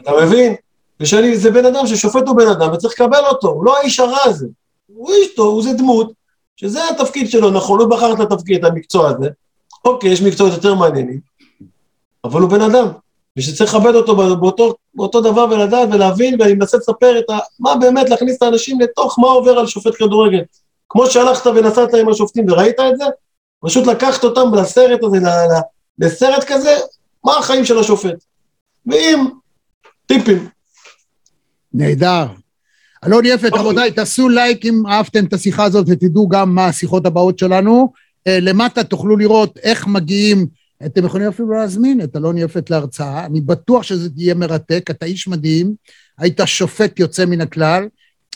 [0.02, 0.56] אתה מבין?
[1.00, 4.24] ושאני, זה בן אדם ששופט הוא בן אדם וצריך לקבל אותו, הוא לא האיש הרע
[4.24, 4.48] הזה.
[4.88, 6.12] הוא איש טוב, הוא זה דמות,
[6.56, 9.30] שזה התפקיד שלו, נכון, הוא בחר את התפקיד, את המקצוע הזה.
[9.86, 11.20] אוקיי, יש מקצועות יותר מעניינים,
[12.24, 12.88] אבל הוא בן אדם,
[13.38, 17.38] ושצריך לכבד אותו באותו, באותו דבר ולדעת ולהבין, ואני מנסה לספר את ה...
[17.60, 20.42] מה באמת להכניס את האנשים לתוך מה עובר על שופט כדורגל.
[20.90, 23.06] כמו שהלכת ונסעת עם השופטים וראית את זה,
[23.60, 25.18] פשוט לקחת אותם לסרט הזה,
[26.00, 26.78] לסרט כזה,
[27.24, 28.24] מה החיים של השופט.
[28.88, 29.28] ועם
[30.06, 30.48] טיפים.
[31.74, 32.28] נהדר.
[33.06, 33.60] אלון יפת, אוקיי.
[33.60, 37.94] רבותיי, תעשו לייק אם אהבתם את השיחה הזאת ותדעו גם מה השיחות הבאות שלנו.
[38.28, 40.48] אה, למטה תוכלו לראות איך מגיעים,
[40.86, 45.28] אתם יכולים אפילו להזמין את אלון יפת להרצאה, אני בטוח שזה יהיה מרתק, אתה איש
[45.28, 45.76] מדהים,
[46.18, 47.88] היית שופט יוצא מן הכלל,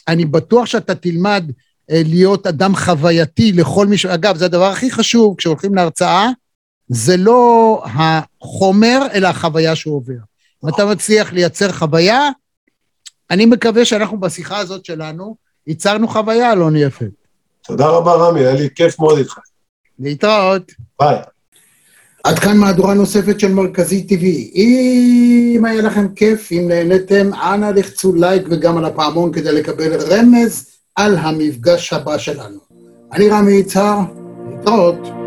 [0.07, 1.51] אני בטוח שאתה תלמד
[1.91, 4.05] אה, להיות אדם חווייתי לכל מי ש...
[4.05, 6.29] אגב, זה הדבר הכי חשוב כשהולכים להרצאה,
[6.87, 10.30] זה לא החומר, אלא החוויה שהוא עובר.
[10.63, 12.29] אם אתה מצליח לייצר חוויה,
[13.31, 15.35] אני מקווה שאנחנו בשיחה הזאת שלנו,
[15.67, 17.05] ייצרנו חוויה, אלון יפת.
[17.63, 19.37] תודה רבה, רמי, היה לי כיף מאוד איתך.
[19.99, 20.71] להתראות.
[20.99, 21.17] ביי.
[22.23, 24.55] עד כאן מהדורה נוספת של מרכזי TV.
[24.55, 30.65] אם היה לכם כיף, אם נהניתם, אנא לחצו לייק וגם על הפעמון כדי לקבל רמז
[30.95, 32.59] על המפגש הבא שלנו.
[33.11, 33.99] אני רמי יצהר,
[34.49, 35.20] להתראות.